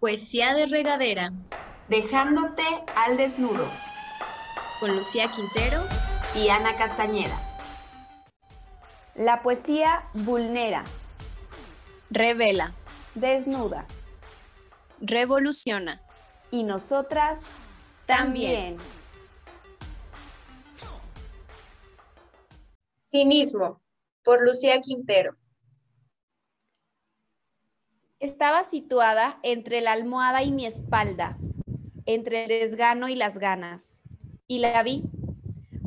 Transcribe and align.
Poesía 0.00 0.54
de 0.54 0.66
regadera. 0.66 1.32
Dejándote 1.88 2.62
al 2.94 3.16
desnudo. 3.16 3.68
Con 4.78 4.94
Lucía 4.96 5.28
Quintero 5.32 5.88
y 6.36 6.50
Ana 6.50 6.76
Castañeda. 6.76 7.36
La 9.16 9.42
poesía 9.42 10.08
vulnera. 10.14 10.84
Revela. 12.10 12.74
Desnuda. 13.16 13.86
Revoluciona. 15.00 16.00
Y 16.52 16.62
nosotras 16.62 17.40
también. 18.06 18.76
Cinismo, 23.00 23.80
por 24.22 24.44
Lucía 24.44 24.80
Quintero. 24.80 25.34
Estaba 28.20 28.64
situada 28.64 29.38
entre 29.44 29.80
la 29.80 29.92
almohada 29.92 30.42
y 30.42 30.50
mi 30.50 30.66
espalda, 30.66 31.38
entre 32.04 32.42
el 32.42 32.48
desgano 32.48 33.08
y 33.08 33.14
las 33.14 33.38
ganas, 33.38 34.02
y 34.48 34.58
la 34.58 34.82
vi. 34.82 35.04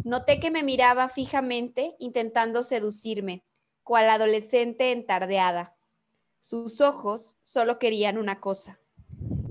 Noté 0.06 0.40
que 0.40 0.50
me 0.50 0.64
miraba 0.64 1.10
fijamente 1.10 1.98
intentando 2.00 2.64
seducirme, 2.64 3.44
cual 3.84 4.10
adolescente 4.10 4.94
entardeada. 4.94 5.76
Sus 6.40 6.80
ojos 6.80 7.36
solo 7.44 7.80
querían 7.80 8.18
una 8.18 8.40
cosa. 8.40 8.80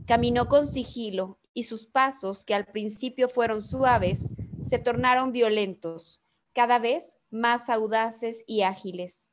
Caminó 0.06 0.48
con 0.48 0.66
sigilo 0.66 1.38
y 1.52 1.64
sus 1.64 1.84
pasos, 1.84 2.46
que 2.46 2.54
al 2.54 2.64
principio 2.64 3.28
fueron 3.28 3.60
suaves, 3.60 4.30
se 4.62 4.78
tornaron 4.78 5.32
violentos, 5.32 6.22
cada 6.54 6.78
vez 6.78 7.18
más 7.30 7.68
audaces 7.68 8.42
y 8.46 8.62
ágiles. 8.62 9.28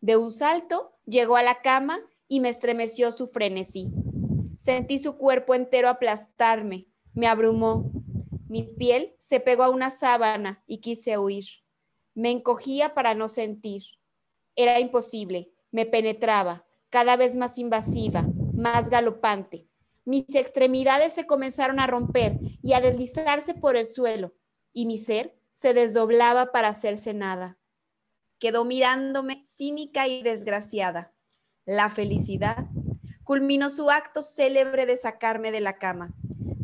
De 0.00 0.16
un 0.16 0.30
salto 0.30 0.92
llegó 1.04 1.36
a 1.36 1.42
la 1.42 1.62
cama 1.62 1.98
y 2.28 2.40
me 2.40 2.48
estremeció 2.48 3.10
su 3.12 3.28
frenesí. 3.28 3.88
Sentí 4.58 4.98
su 4.98 5.16
cuerpo 5.16 5.54
entero 5.54 5.88
aplastarme, 5.88 6.88
me 7.14 7.26
abrumó. 7.26 7.92
Mi 8.48 8.62
piel 8.62 9.16
se 9.18 9.40
pegó 9.40 9.64
a 9.64 9.70
una 9.70 9.90
sábana 9.90 10.62
y 10.66 10.78
quise 10.78 11.18
huir. 11.18 11.44
Me 12.14 12.30
encogía 12.30 12.94
para 12.94 13.14
no 13.14 13.28
sentir. 13.28 13.82
Era 14.54 14.80
imposible, 14.80 15.52
me 15.70 15.84
penetraba, 15.86 16.66
cada 16.90 17.16
vez 17.16 17.34
más 17.34 17.58
invasiva, 17.58 18.26
más 18.54 18.88
galopante. 18.88 19.68
Mis 20.04 20.34
extremidades 20.34 21.12
se 21.12 21.26
comenzaron 21.26 21.80
a 21.80 21.86
romper 21.86 22.38
y 22.62 22.72
a 22.72 22.80
deslizarse 22.80 23.54
por 23.54 23.76
el 23.76 23.86
suelo, 23.86 24.34
y 24.72 24.86
mi 24.86 24.98
ser 24.98 25.36
se 25.50 25.74
desdoblaba 25.74 26.52
para 26.52 26.68
hacerse 26.68 27.12
nada. 27.12 27.58
Quedó 28.38 28.64
mirándome 28.64 29.42
cínica 29.44 30.06
y 30.06 30.22
desgraciada 30.22 31.15
la 31.66 31.90
felicidad, 31.90 32.66
culminó 33.24 33.70
su 33.70 33.90
acto 33.90 34.22
célebre 34.22 34.86
de 34.86 34.96
sacarme 34.96 35.50
de 35.50 35.60
la 35.60 35.78
cama. 35.78 36.14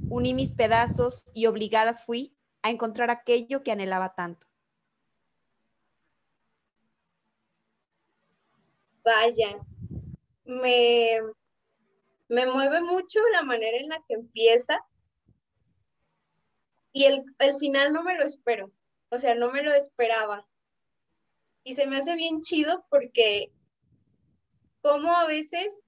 Uní 0.09 0.33
mis 0.33 0.55
pedazos 0.55 1.25
y 1.35 1.47
obligada 1.47 1.95
fui 1.95 2.37
a 2.63 2.71
encontrar 2.71 3.11
aquello 3.11 3.63
que 3.63 3.73
anhelaba 3.73 4.15
tanto. 4.15 4.47
Vaya, 9.05 9.59
me, 10.45 11.19
me 12.29 12.47
mueve 12.47 12.81
mucho 12.81 13.19
la 13.33 13.43
manera 13.43 13.79
en 13.79 13.89
la 13.89 14.01
que 14.07 14.15
empieza 14.15 14.79
y 16.93 17.07
el, 17.07 17.25
el 17.41 17.57
final 17.59 17.93
no 17.93 18.05
me 18.05 18.17
lo 18.17 18.25
espero, 18.25 18.71
o 19.09 19.19
sea, 19.19 19.35
no 19.35 19.51
me 19.51 19.63
lo 19.63 19.73
esperaba. 19.75 20.47
Y 21.65 21.75
se 21.75 21.87
me 21.87 21.97
hace 21.97 22.15
bien 22.15 22.41
chido 22.43 22.85
porque 22.91 23.51
cómo 24.83 25.15
a 25.15 25.27
veces 25.27 25.85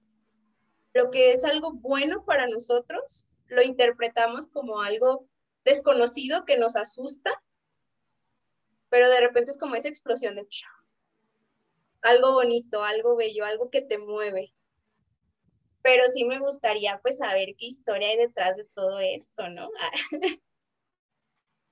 lo 0.93 1.11
que 1.11 1.33
es 1.33 1.43
algo 1.43 1.73
bueno 1.73 2.25
para 2.25 2.47
nosotros 2.47 3.29
lo 3.47 3.61
interpretamos 3.61 4.47
como 4.47 4.81
algo 4.81 5.27
desconocido 5.63 6.45
que 6.45 6.57
nos 6.57 6.75
asusta, 6.75 7.43
pero 8.89 9.09
de 9.09 9.19
repente 9.19 9.51
es 9.51 9.57
como 9.57 9.75
esa 9.75 9.89
explosión 9.89 10.35
de 10.35 10.47
algo 12.01 12.33
bonito, 12.33 12.83
algo 12.83 13.15
bello, 13.15 13.45
algo 13.45 13.69
que 13.69 13.81
te 13.81 13.97
mueve. 13.97 14.53
Pero 15.81 16.07
sí 16.07 16.23
me 16.23 16.39
gustaría 16.39 16.99
pues 17.01 17.17
saber 17.17 17.55
qué 17.57 17.65
historia 17.65 18.09
hay 18.09 18.17
detrás 18.17 18.57
de 18.57 18.65
todo 18.73 18.99
esto, 18.99 19.49
¿no? 19.49 19.69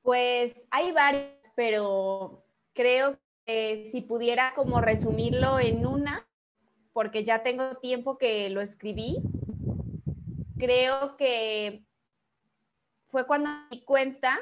pues 0.02 0.68
hay 0.72 0.92
varias, 0.92 1.32
pero 1.56 2.44
creo 2.74 3.20
que 3.46 3.88
si 3.92 4.02
pudiera 4.02 4.54
como 4.56 4.82
resumirlo 4.82 5.60
en 5.60 5.86
una, 5.86 6.28
porque 6.94 7.24
ya 7.24 7.44
tengo 7.44 7.76
tiempo 7.78 8.18
que 8.18 8.50
lo 8.50 8.62
escribí. 8.62 9.18
Creo 10.58 11.18
que 11.18 11.86
fue 13.08 13.28
cuando 13.28 13.50
me 13.50 13.68
di 13.72 13.84
cuenta 13.84 14.40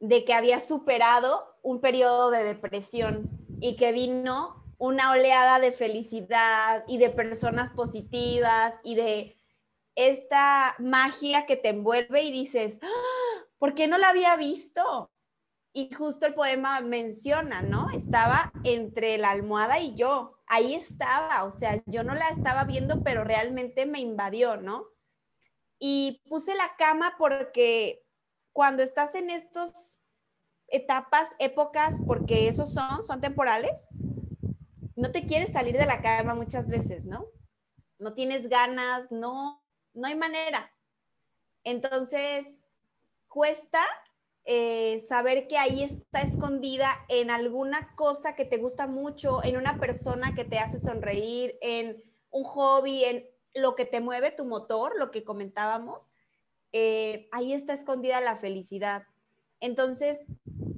de 0.00 0.24
que 0.24 0.34
había 0.34 0.60
superado 0.60 1.58
un 1.62 1.80
periodo 1.80 2.30
de 2.30 2.44
depresión 2.44 3.30
y 3.60 3.76
que 3.76 3.92
vino 3.92 4.64
una 4.78 5.10
oleada 5.10 5.60
de 5.60 5.72
felicidad 5.72 6.84
y 6.88 6.98
de 6.98 7.10
personas 7.10 7.70
positivas 7.70 8.80
y 8.82 8.96
de 8.96 9.36
esta 9.94 10.74
magia 10.78 11.46
que 11.46 11.56
te 11.56 11.68
envuelve 11.68 12.22
y 12.22 12.32
dices, 12.32 12.78
¡Ah! 12.82 13.44
¿por 13.58 13.74
qué 13.74 13.86
no 13.86 13.96
la 13.96 14.10
había 14.10 14.36
visto? 14.36 15.10
Y 15.76 15.92
justo 15.92 16.24
el 16.26 16.34
poema 16.34 16.80
menciona, 16.82 17.60
¿no? 17.60 17.90
Estaba 17.90 18.52
entre 18.62 19.18
la 19.18 19.32
almohada 19.32 19.80
y 19.80 19.96
yo, 19.96 20.38
ahí 20.46 20.72
estaba, 20.72 21.42
o 21.42 21.50
sea, 21.50 21.82
yo 21.86 22.04
no 22.04 22.14
la 22.14 22.28
estaba 22.28 22.62
viendo, 22.62 23.02
pero 23.02 23.24
realmente 23.24 23.84
me 23.84 23.98
invadió, 23.98 24.56
¿no? 24.56 24.86
Y 25.80 26.22
puse 26.28 26.54
la 26.54 26.76
cama 26.78 27.16
porque 27.18 28.06
cuando 28.52 28.84
estás 28.84 29.16
en 29.16 29.30
estas 29.30 29.98
etapas, 30.68 31.34
épocas, 31.40 31.96
porque 32.06 32.46
esos 32.46 32.72
son, 32.72 33.04
son 33.04 33.20
temporales, 33.20 33.88
no 34.94 35.10
te 35.10 35.26
quieres 35.26 35.52
salir 35.52 35.76
de 35.76 35.86
la 35.86 36.02
cama 36.02 36.36
muchas 36.36 36.70
veces, 36.70 37.04
¿no? 37.04 37.26
No 37.98 38.14
tienes 38.14 38.48
ganas, 38.48 39.10
no, 39.10 39.60
no 39.92 40.06
hay 40.06 40.14
manera. 40.14 40.72
Entonces, 41.64 42.62
cuesta 43.26 43.84
eh, 44.46 45.00
saber 45.00 45.48
que 45.48 45.56
ahí 45.56 45.82
está 45.82 46.20
escondida 46.20 46.88
en 47.08 47.30
alguna 47.30 47.94
cosa 47.96 48.34
que 48.36 48.44
te 48.44 48.58
gusta 48.58 48.86
mucho, 48.86 49.42
en 49.42 49.56
una 49.56 49.78
persona 49.78 50.34
que 50.34 50.44
te 50.44 50.58
hace 50.58 50.78
sonreír, 50.78 51.56
en 51.62 52.02
un 52.30 52.44
hobby, 52.44 53.04
en 53.04 53.26
lo 53.54 53.74
que 53.74 53.86
te 53.86 54.00
mueve 54.00 54.32
tu 54.32 54.44
motor, 54.44 54.98
lo 54.98 55.10
que 55.10 55.24
comentábamos, 55.24 56.10
eh, 56.72 57.28
ahí 57.32 57.52
está 57.52 57.72
escondida 57.72 58.20
la 58.20 58.36
felicidad. 58.36 59.06
Entonces, 59.60 60.26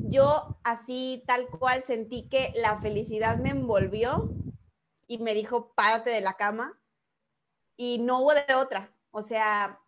yo 0.09 0.59
así 0.62 1.25
tal 1.27 1.48
cual 1.48 1.83
sentí 1.83 2.28
que 2.28 2.53
la 2.54 2.81
felicidad 2.81 3.38
me 3.38 3.50
envolvió 3.50 4.31
y 5.09 5.19
me 5.19 5.34
dijo, 5.34 5.72
párate 5.75 6.10
de 6.10 6.21
la 6.21 6.34
cama 6.34 6.78
y 7.77 7.98
no 7.98 8.21
hubo 8.21 8.34
de 8.34 8.54
otra. 8.54 8.94
O 9.10 9.22
sea, 9.22 9.81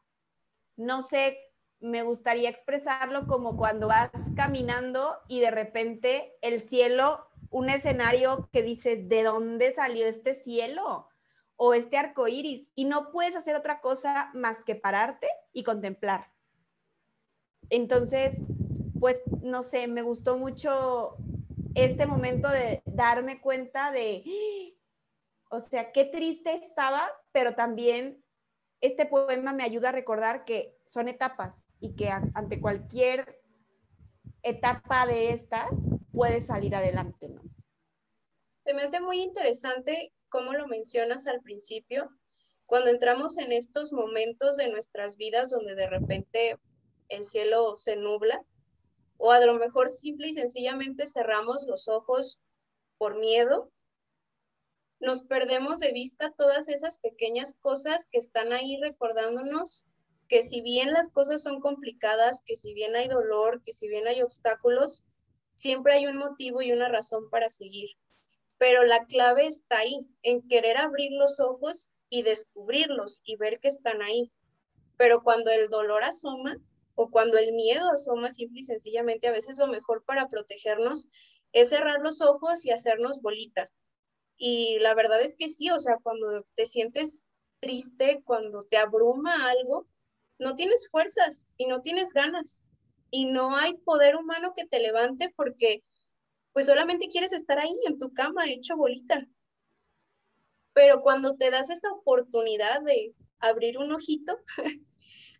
no 0.76 1.02
sé 1.02 1.47
me 1.80 2.02
gustaría 2.02 2.48
expresarlo 2.48 3.26
como 3.26 3.56
cuando 3.56 3.88
vas 3.88 4.10
caminando 4.36 5.16
y 5.28 5.40
de 5.40 5.50
repente 5.50 6.36
el 6.42 6.60
cielo, 6.60 7.28
un 7.50 7.70
escenario 7.70 8.48
que 8.52 8.62
dices, 8.62 9.08
¿de 9.08 9.22
dónde 9.22 9.72
salió 9.72 10.06
este 10.06 10.34
cielo? 10.34 11.08
O 11.56 11.74
este 11.74 11.96
arco 11.96 12.28
iris, 12.28 12.68
y 12.74 12.84
no 12.84 13.10
puedes 13.10 13.34
hacer 13.34 13.56
otra 13.56 13.80
cosa 13.80 14.30
más 14.34 14.64
que 14.64 14.76
pararte 14.76 15.28
y 15.52 15.64
contemplar. 15.64 16.32
Entonces, 17.70 18.44
pues 19.00 19.22
no 19.42 19.62
sé, 19.62 19.88
me 19.88 20.02
gustó 20.02 20.38
mucho 20.38 21.16
este 21.74 22.06
momento 22.06 22.48
de 22.48 22.82
darme 22.86 23.40
cuenta 23.40 23.92
de, 23.92 24.24
o 25.50 25.60
sea, 25.60 25.92
qué 25.92 26.04
triste 26.04 26.54
estaba, 26.54 27.10
pero 27.32 27.54
también 27.54 28.24
este 28.80 29.06
poema 29.06 29.52
me 29.52 29.64
ayuda 29.64 29.88
a 29.88 29.92
recordar 29.92 30.44
que 30.44 30.76
son 30.86 31.08
etapas 31.08 31.76
y 31.80 31.94
que 31.96 32.10
ante 32.10 32.60
cualquier 32.60 33.40
etapa 34.42 35.06
de 35.06 35.30
estas 35.30 35.68
puedes 36.12 36.46
salir 36.46 36.74
adelante. 36.74 37.28
Se 38.64 38.74
me 38.74 38.82
hace 38.82 39.00
muy 39.00 39.20
interesante 39.20 40.12
cómo 40.28 40.52
lo 40.52 40.66
mencionas 40.66 41.26
al 41.26 41.40
principio, 41.40 42.10
cuando 42.66 42.90
entramos 42.90 43.38
en 43.38 43.50
estos 43.50 43.92
momentos 43.92 44.56
de 44.56 44.68
nuestras 44.68 45.16
vidas 45.16 45.50
donde 45.50 45.74
de 45.74 45.88
repente 45.88 46.58
el 47.08 47.24
cielo 47.24 47.76
se 47.78 47.96
nubla, 47.96 48.44
o 49.16 49.32
a 49.32 49.44
lo 49.44 49.54
mejor 49.54 49.88
simple 49.88 50.28
y 50.28 50.32
sencillamente 50.34 51.06
cerramos 51.06 51.66
los 51.66 51.88
ojos 51.88 52.40
por 52.98 53.18
miedo 53.18 53.72
nos 55.00 55.22
perdemos 55.22 55.78
de 55.80 55.92
vista 55.92 56.32
todas 56.36 56.68
esas 56.68 56.98
pequeñas 56.98 57.54
cosas 57.60 58.06
que 58.10 58.18
están 58.18 58.52
ahí 58.52 58.78
recordándonos 58.80 59.88
que 60.28 60.42
si 60.42 60.60
bien 60.60 60.92
las 60.92 61.10
cosas 61.10 61.42
son 61.42 61.60
complicadas, 61.60 62.42
que 62.44 62.54
si 62.54 62.74
bien 62.74 62.94
hay 62.96 63.08
dolor, 63.08 63.62
que 63.64 63.72
si 63.72 63.88
bien 63.88 64.06
hay 64.06 64.22
obstáculos, 64.22 65.04
siempre 65.56 65.94
hay 65.94 66.06
un 66.06 66.18
motivo 66.18 66.62
y 66.62 66.70
una 66.70 66.88
razón 66.88 67.30
para 67.30 67.48
seguir. 67.48 67.90
Pero 68.58 68.84
la 68.84 69.06
clave 69.06 69.46
está 69.46 69.78
ahí, 69.78 70.06
en 70.22 70.46
querer 70.46 70.76
abrir 70.76 71.12
los 71.12 71.40
ojos 71.40 71.90
y 72.10 72.22
descubrirlos 72.22 73.22
y 73.24 73.36
ver 73.36 73.58
que 73.60 73.68
están 73.68 74.02
ahí. 74.02 74.30
Pero 74.96 75.22
cuando 75.22 75.50
el 75.50 75.68
dolor 75.70 76.04
asoma 76.04 76.58
o 76.94 77.10
cuando 77.10 77.38
el 77.38 77.52
miedo 77.52 77.88
asoma 77.90 78.30
simple 78.30 78.60
y 78.60 78.64
sencillamente, 78.64 79.28
a 79.28 79.32
veces 79.32 79.56
lo 79.56 79.66
mejor 79.66 80.04
para 80.04 80.28
protegernos 80.28 81.08
es 81.52 81.70
cerrar 81.70 82.00
los 82.02 82.20
ojos 82.20 82.64
y 82.64 82.70
hacernos 82.70 83.22
bolita. 83.22 83.70
Y 84.38 84.78
la 84.78 84.94
verdad 84.94 85.20
es 85.20 85.34
que 85.36 85.48
sí, 85.48 85.70
o 85.70 85.78
sea, 85.78 85.96
cuando 86.02 86.46
te 86.54 86.64
sientes 86.64 87.28
triste, 87.60 88.22
cuando 88.24 88.60
te 88.60 88.76
abruma 88.76 89.50
algo, 89.50 89.86
no 90.38 90.54
tienes 90.54 90.88
fuerzas 90.90 91.48
y 91.56 91.66
no 91.66 91.82
tienes 91.82 92.12
ganas 92.12 92.62
y 93.10 93.26
no 93.26 93.56
hay 93.56 93.74
poder 93.74 94.16
humano 94.16 94.52
que 94.54 94.66
te 94.66 94.78
levante 94.78 95.32
porque 95.34 95.82
pues 96.52 96.66
solamente 96.66 97.08
quieres 97.08 97.32
estar 97.32 97.58
ahí 97.58 97.76
en 97.86 97.98
tu 97.98 98.12
cama 98.12 98.48
hecho 98.48 98.76
bolita. 98.76 99.26
Pero 100.72 101.02
cuando 101.02 101.36
te 101.36 101.50
das 101.50 101.70
esa 101.70 101.90
oportunidad 101.90 102.82
de 102.82 103.14
abrir 103.40 103.78
un 103.78 103.92
ojito, 103.92 104.38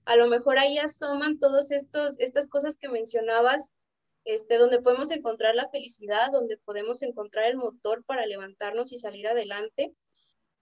a 0.05 0.17
lo 0.17 0.27
mejor 0.27 0.59
ahí 0.59 0.79
asoman 0.79 1.39
todas 1.39 1.71
estas 1.71 2.49
cosas 2.49 2.77
que 2.77 2.89
mencionabas, 2.89 3.75
este, 4.29 4.59
donde 4.59 4.83
podemos 4.83 5.11
encontrar 5.11 5.55
la 5.55 5.71
felicidad, 5.71 6.31
donde 6.31 6.59
podemos 6.59 7.01
encontrar 7.01 7.47
el 7.47 7.57
motor 7.57 8.05
para 8.05 8.27
levantarnos 8.27 8.93
y 8.93 8.99
salir 8.99 9.27
adelante. 9.27 9.95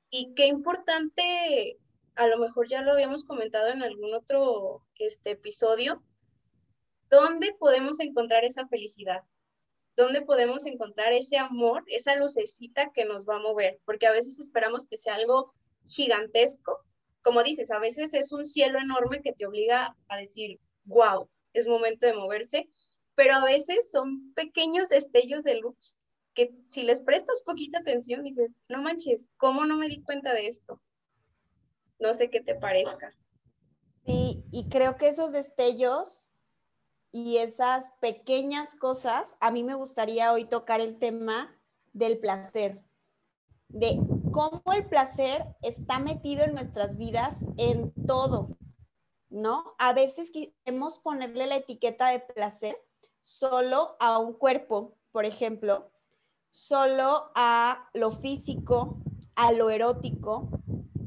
Y 0.09 0.35
qué 0.35 0.47
importante, 0.47 1.77
a 2.15 2.29
lo 2.29 2.39
mejor 2.39 2.69
ya 2.69 2.83
lo 2.83 2.93
habíamos 2.93 3.25
comentado 3.25 3.67
en 3.67 3.83
algún 3.83 4.15
otro 4.15 4.85
este, 4.95 5.33
episodio, 5.33 6.01
¿dónde 7.11 7.57
podemos 7.59 7.99
encontrar 7.99 8.45
esa 8.45 8.69
felicidad? 8.69 9.23
¿Dónde 9.97 10.23
podemos 10.23 10.65
encontrar 10.65 11.13
ese 11.13 11.37
amor, 11.37 11.83
esa 11.89 12.15
lucecita 12.15 12.93
que 12.93 13.05
nos 13.05 13.27
va 13.27 13.35
a 13.35 13.41
mover? 13.41 13.81
Porque 13.85 14.07
a 14.07 14.13
veces 14.13 14.39
esperamos 14.39 14.87
que 14.87 14.97
sea 14.97 15.17
algo 15.17 15.53
gigantesco. 15.87 16.85
Como 17.21 17.43
dices, 17.43 17.73
a 17.73 17.81
veces 17.81 18.15
es 18.15 18.31
un 18.31 18.45
cielo 18.45 18.79
enorme 18.79 19.23
que 19.23 19.33
te 19.33 19.45
obliga 19.45 19.97
a 20.07 20.17
decir, 20.19 20.61
wow, 20.85 21.29
es 21.53 21.67
momento 21.67 22.07
de 22.07 22.15
moverse, 22.15 22.69
pero 23.17 23.35
a 23.35 23.45
veces 23.45 23.91
son 23.91 24.33
pequeños 24.35 24.91
destellos 24.91 25.43
de 25.43 25.57
luz 25.57 25.99
que 26.37 26.55
si 26.69 26.83
les 26.83 27.01
prestas 27.01 27.41
poquita 27.41 27.79
atención 27.79 28.23
dices, 28.23 28.53
no 28.69 28.83
manches, 28.83 29.31
¿cómo 29.39 29.65
no 29.65 29.77
me 29.77 29.89
di 29.89 30.03
cuenta 30.03 30.35
de 30.35 30.47
esto? 30.47 30.81
No 31.99 32.13
sé 32.13 32.31
qué 32.31 32.43
te 32.43 32.55
parezca. 32.55 33.11
Sí, 34.05 34.45
y 34.53 34.69
creo 34.69 34.99
que 34.99 35.09
esos 35.09 35.33
destellos 35.33 36.31
y 37.11 37.39
esas 37.39 37.93
pequeñas 38.01 38.75
cosas, 38.75 39.37
a 39.41 39.51
mí 39.51 39.65
me 39.65 39.75
gustaría 39.75 40.31
hoy 40.33 40.45
tocar 40.45 40.83
el 40.83 40.99
tema 40.99 41.59
del 41.95 42.19
placer, 42.19 42.83
de 43.69 43.99
cómo 44.31 44.63
el 44.75 44.87
placer 44.87 45.47
está 45.63 45.99
metido 45.99 46.45
en 46.45 46.53
nuestras 46.53 46.99
vidas 46.99 47.47
en 47.57 47.95
todo, 48.07 48.59
¿no? 49.31 49.75
A 49.79 49.95
veces 49.95 50.31
queremos 50.31 50.99
ponerle 50.99 51.47
la 51.47 51.57
etiqueta 51.57 52.11
de 52.11 52.21
placer 52.21 52.86
solo 53.27 53.97
a 53.99 54.21
un 54.21 54.35
cuerpo, 54.35 54.97
por 55.11 55.25
ejemplo, 55.25 55.91
solo 56.53 57.33
a 57.35 57.91
lo 57.93 58.13
físico, 58.13 59.03
a 59.35 59.51
lo 59.51 59.69
erótico, 59.71 60.49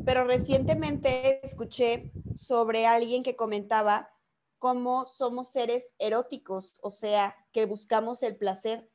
pero 0.04 0.26
recientemente 0.26 1.44
escuché 1.46 2.12
sobre 2.36 2.86
alguien 2.86 3.24
que 3.24 3.38
comentaba 3.38 4.10
cómo 4.58 5.08
somos 5.08 5.48
seres 5.48 5.96
eróticos, 5.98 6.74
o 6.82 6.90
sea, 6.90 7.38
que 7.54 7.66
buscamos 7.66 8.22
el 8.22 8.36
placer 8.36 8.92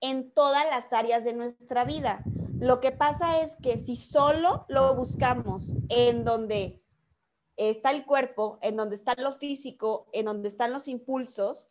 en 0.00 0.32
todas 0.32 0.64
las 0.70 0.90
áreas 0.94 1.22
de 1.22 1.34
nuestra 1.34 1.84
vida. 1.84 2.24
Lo 2.58 2.80
que 2.80 2.92
pasa 2.92 3.42
es 3.42 3.56
que 3.62 3.76
si 3.76 3.96
solo 3.96 4.64
lo 4.68 4.96
buscamos 4.96 5.74
en 5.90 6.24
donde 6.24 6.82
está 7.58 7.90
el 7.90 8.06
cuerpo, 8.06 8.58
en 8.62 8.76
donde 8.76 8.96
está 8.96 9.14
lo 9.18 9.34
físico, 9.34 10.08
en 10.14 10.24
donde 10.24 10.48
están 10.48 10.72
los 10.72 10.88
impulsos, 10.88 11.70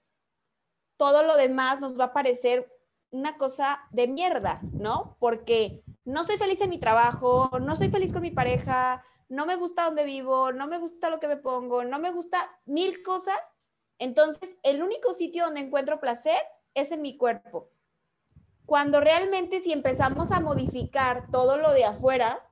todo 0.97 1.23
lo 1.23 1.35
demás 1.35 1.79
nos 1.79 1.99
va 1.99 2.05
a 2.05 2.13
parecer 2.13 2.71
una 3.11 3.37
cosa 3.37 3.81
de 3.91 4.07
mierda, 4.07 4.61
¿no? 4.73 5.17
Porque 5.19 5.83
no 6.03 6.25
soy 6.25 6.37
feliz 6.37 6.59
en 6.61 6.71
mi 6.71 6.79
trabajo, 6.79 7.49
no 7.61 7.75
soy 7.75 7.89
feliz 7.89 8.11
con 8.11 8.23
mi 8.23 8.31
pareja, 8.31 9.03
no 9.29 9.45
me 9.45 9.55
gusta 9.55 9.85
donde 9.85 10.03
vivo, 10.03 10.51
no 10.51 10.67
me 10.67 10.79
gusta 10.79 11.09
lo 11.09 11.19
que 11.19 11.27
me 11.27 11.37
pongo, 11.37 11.83
no 11.83 11.99
me 11.99 12.11
gusta 12.11 12.49
mil 12.65 13.03
cosas, 13.03 13.53
entonces 13.99 14.57
el 14.63 14.81
único 14.81 15.13
sitio 15.13 15.45
donde 15.45 15.61
encuentro 15.61 15.99
placer 15.99 16.37
es 16.73 16.91
en 16.91 17.01
mi 17.01 17.17
cuerpo. 17.17 17.69
Cuando 18.65 18.99
realmente 18.99 19.61
si 19.61 19.71
empezamos 19.71 20.31
a 20.31 20.39
modificar 20.39 21.29
todo 21.31 21.57
lo 21.57 21.71
de 21.71 21.85
afuera, 21.85 22.49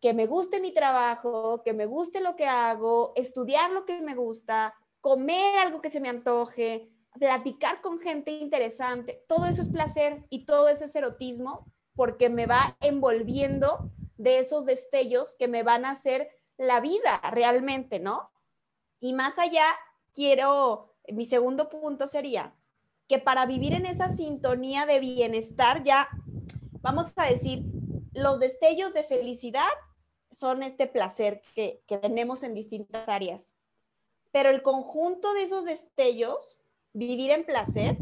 que 0.00 0.14
me 0.14 0.26
guste 0.26 0.60
mi 0.60 0.72
trabajo, 0.72 1.62
que 1.62 1.72
me 1.72 1.86
guste 1.86 2.20
lo 2.20 2.36
que 2.36 2.46
hago, 2.46 3.12
estudiar 3.16 3.72
lo 3.72 3.84
que 3.84 4.00
me 4.00 4.14
gusta, 4.14 4.74
comer 5.00 5.58
algo 5.58 5.80
que 5.80 5.90
se 5.90 6.00
me 6.00 6.08
antoje, 6.08 6.90
platicar 7.18 7.80
con 7.80 7.98
gente 7.98 8.30
interesante, 8.30 9.24
todo 9.28 9.46
eso 9.46 9.62
es 9.62 9.68
placer 9.68 10.24
y 10.30 10.46
todo 10.46 10.68
eso 10.68 10.84
es 10.84 10.94
erotismo 10.94 11.66
porque 11.94 12.28
me 12.28 12.46
va 12.46 12.76
envolviendo 12.80 13.90
de 14.16 14.38
esos 14.38 14.66
destellos 14.66 15.34
que 15.38 15.48
me 15.48 15.62
van 15.62 15.84
a 15.84 15.90
hacer 15.90 16.28
la 16.58 16.80
vida 16.80 17.20
realmente, 17.32 18.00
¿no? 18.00 18.30
Y 19.00 19.12
más 19.12 19.38
allá, 19.38 19.64
quiero, 20.14 20.94
mi 21.08 21.24
segundo 21.24 21.68
punto 21.68 22.06
sería 22.06 22.54
que 23.08 23.18
para 23.18 23.46
vivir 23.46 23.72
en 23.72 23.86
esa 23.86 24.10
sintonía 24.10 24.86
de 24.86 25.00
bienestar, 25.00 25.82
ya 25.84 26.08
vamos 26.80 27.12
a 27.16 27.26
decir, 27.26 27.64
los 28.12 28.40
destellos 28.40 28.94
de 28.94 29.04
felicidad 29.04 29.68
son 30.30 30.62
este 30.62 30.86
placer 30.86 31.42
que, 31.54 31.82
que 31.86 31.98
tenemos 31.98 32.42
en 32.42 32.54
distintas 32.54 33.08
áreas. 33.08 33.54
Pero 34.32 34.50
el 34.50 34.62
conjunto 34.62 35.32
de 35.34 35.44
esos 35.44 35.64
destellos, 35.64 36.62
vivir 36.96 37.30
en 37.30 37.44
placer, 37.44 37.98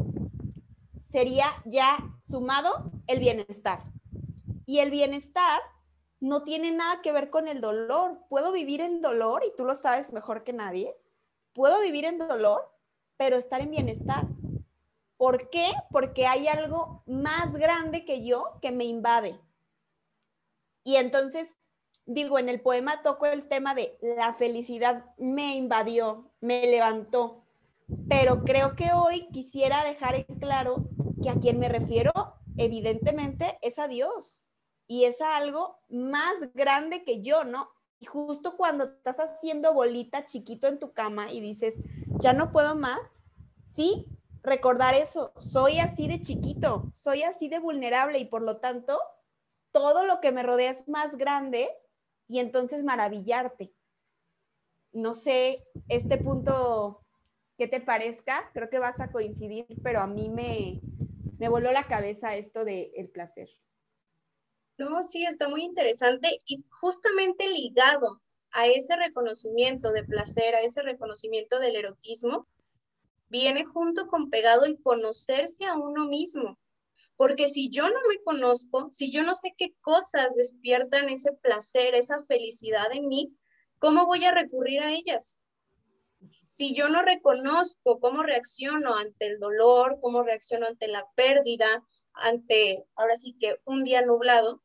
sería 1.03 1.47
ya 1.65 1.97
sumado 2.23 2.91
el 3.07 3.19
bienestar. 3.19 3.83
Y 4.65 4.79
el 4.79 4.89
bienestar 4.89 5.61
no 6.21 6.43
tiene 6.43 6.71
nada 6.71 7.01
que 7.01 7.11
ver 7.11 7.29
con 7.29 7.49
el 7.49 7.59
dolor. 7.59 8.21
Puedo 8.29 8.53
vivir 8.53 8.79
en 8.79 9.01
dolor, 9.01 9.43
y 9.45 9.53
tú 9.57 9.65
lo 9.65 9.75
sabes 9.75 10.13
mejor 10.13 10.45
que 10.45 10.53
nadie. 10.53 10.95
Puedo 11.53 11.81
vivir 11.81 12.05
en 12.05 12.17
dolor, 12.17 12.73
pero 13.17 13.35
estar 13.35 13.59
en 13.59 13.71
bienestar. 13.71 14.27
¿Por 15.17 15.49
qué? 15.49 15.71
Porque 15.91 16.25
hay 16.25 16.47
algo 16.47 17.03
más 17.05 17.53
grande 17.55 18.05
que 18.05 18.25
yo 18.25 18.59
que 18.61 18.71
me 18.71 18.85
invade. 18.85 19.39
Y 20.85 20.95
entonces, 20.95 21.57
digo, 22.05 22.39
en 22.39 22.47
el 22.47 22.61
poema 22.61 23.01
toco 23.03 23.25
el 23.25 23.47
tema 23.47 23.75
de 23.75 23.97
la 24.01 24.33
felicidad 24.35 25.13
me 25.17 25.55
invadió, 25.55 26.31
me 26.39 26.65
levantó. 26.67 27.44
Pero 28.09 28.43
creo 28.43 28.75
que 28.75 28.91
hoy 28.93 29.27
quisiera 29.31 29.83
dejar 29.83 30.15
en 30.15 30.39
claro 30.39 30.89
que 31.21 31.29
a 31.29 31.35
quien 31.39 31.59
me 31.59 31.69
refiero, 31.69 32.11
evidentemente, 32.57 33.57
es 33.61 33.79
a 33.79 33.87
Dios 33.87 34.43
y 34.87 35.05
es 35.05 35.21
algo 35.21 35.79
más 35.89 36.53
grande 36.53 37.03
que 37.03 37.21
yo, 37.21 37.43
¿no? 37.43 37.69
Y 37.99 38.05
justo 38.05 38.57
cuando 38.57 38.85
estás 38.85 39.17
haciendo 39.17 39.73
bolita 39.73 40.25
chiquito 40.25 40.67
en 40.67 40.79
tu 40.79 40.93
cama 40.93 41.31
y 41.31 41.39
dices, 41.39 41.75
ya 42.19 42.33
no 42.33 42.51
puedo 42.51 42.75
más, 42.75 42.99
sí, 43.67 44.07
recordar 44.43 44.93
eso, 44.93 45.33
soy 45.39 45.79
así 45.79 46.07
de 46.07 46.21
chiquito, 46.21 46.91
soy 46.93 47.23
así 47.23 47.49
de 47.49 47.59
vulnerable 47.59 48.19
y 48.19 48.25
por 48.25 48.41
lo 48.41 48.57
tanto, 48.57 48.99
todo 49.71 50.05
lo 50.05 50.21
que 50.21 50.31
me 50.31 50.43
rodea 50.43 50.71
es 50.71 50.87
más 50.87 51.17
grande 51.17 51.69
y 52.27 52.39
entonces 52.39 52.83
maravillarte. 52.83 53.73
No 54.91 55.13
sé, 55.13 55.67
este 55.89 56.17
punto, 56.17 57.04
¿qué 57.57 57.67
te 57.67 57.81
parezca? 57.81 58.49
Creo 58.53 58.69
que 58.69 58.79
vas 58.79 58.99
a 59.01 59.11
coincidir, 59.11 59.65
pero 59.83 59.99
a 59.99 60.07
mí 60.07 60.29
me, 60.29 60.83
me 61.37 61.49
voló 61.49 61.71
la 61.71 61.87
cabeza 61.87 62.35
esto 62.35 62.65
del 62.65 62.91
el 62.95 63.09
placer. 63.09 63.49
No, 64.77 65.03
sí, 65.03 65.25
está 65.25 65.47
muy 65.47 65.63
interesante 65.63 66.41
y 66.45 66.65
justamente 66.69 67.49
ligado 67.49 68.21
a 68.51 68.67
ese 68.67 68.95
reconocimiento 68.95 69.91
de 69.91 70.03
placer, 70.03 70.55
a 70.55 70.61
ese 70.61 70.81
reconocimiento 70.81 71.59
del 71.59 71.77
erotismo, 71.77 72.47
viene 73.29 73.65
junto 73.65 74.07
con 74.07 74.29
pegado 74.29 74.65
el 74.65 74.81
conocerse 74.81 75.65
a 75.65 75.75
uno 75.75 76.05
mismo. 76.07 76.59
Porque 77.17 77.47
si 77.47 77.69
yo 77.69 77.89
no 77.89 77.99
me 78.09 78.21
conozco, 78.23 78.89
si 78.91 79.11
yo 79.11 79.23
no 79.23 79.35
sé 79.35 79.53
qué 79.57 79.73
cosas 79.81 80.35
despiertan 80.35 81.09
ese 81.09 81.31
placer, 81.33 81.95
esa 81.95 82.21
felicidad 82.23 82.91
en 82.91 83.07
mí, 83.07 83.37
¿cómo 83.79 84.05
voy 84.05 84.25
a 84.25 84.33
recurrir 84.33 84.81
a 84.81 84.91
ellas? 84.91 85.41
Si 86.47 86.73
yo 86.73 86.89
no 86.89 87.01
reconozco 87.01 87.99
cómo 87.99 88.23
reacciono 88.23 88.95
ante 88.95 89.27
el 89.27 89.39
dolor, 89.39 89.99
cómo 90.01 90.23
reacciono 90.23 90.67
ante 90.67 90.87
la 90.87 91.05
pérdida, 91.15 91.83
ante, 92.13 92.85
ahora 92.95 93.15
sí 93.15 93.35
que 93.39 93.59
un 93.65 93.83
día 93.83 94.01
nublado, 94.01 94.61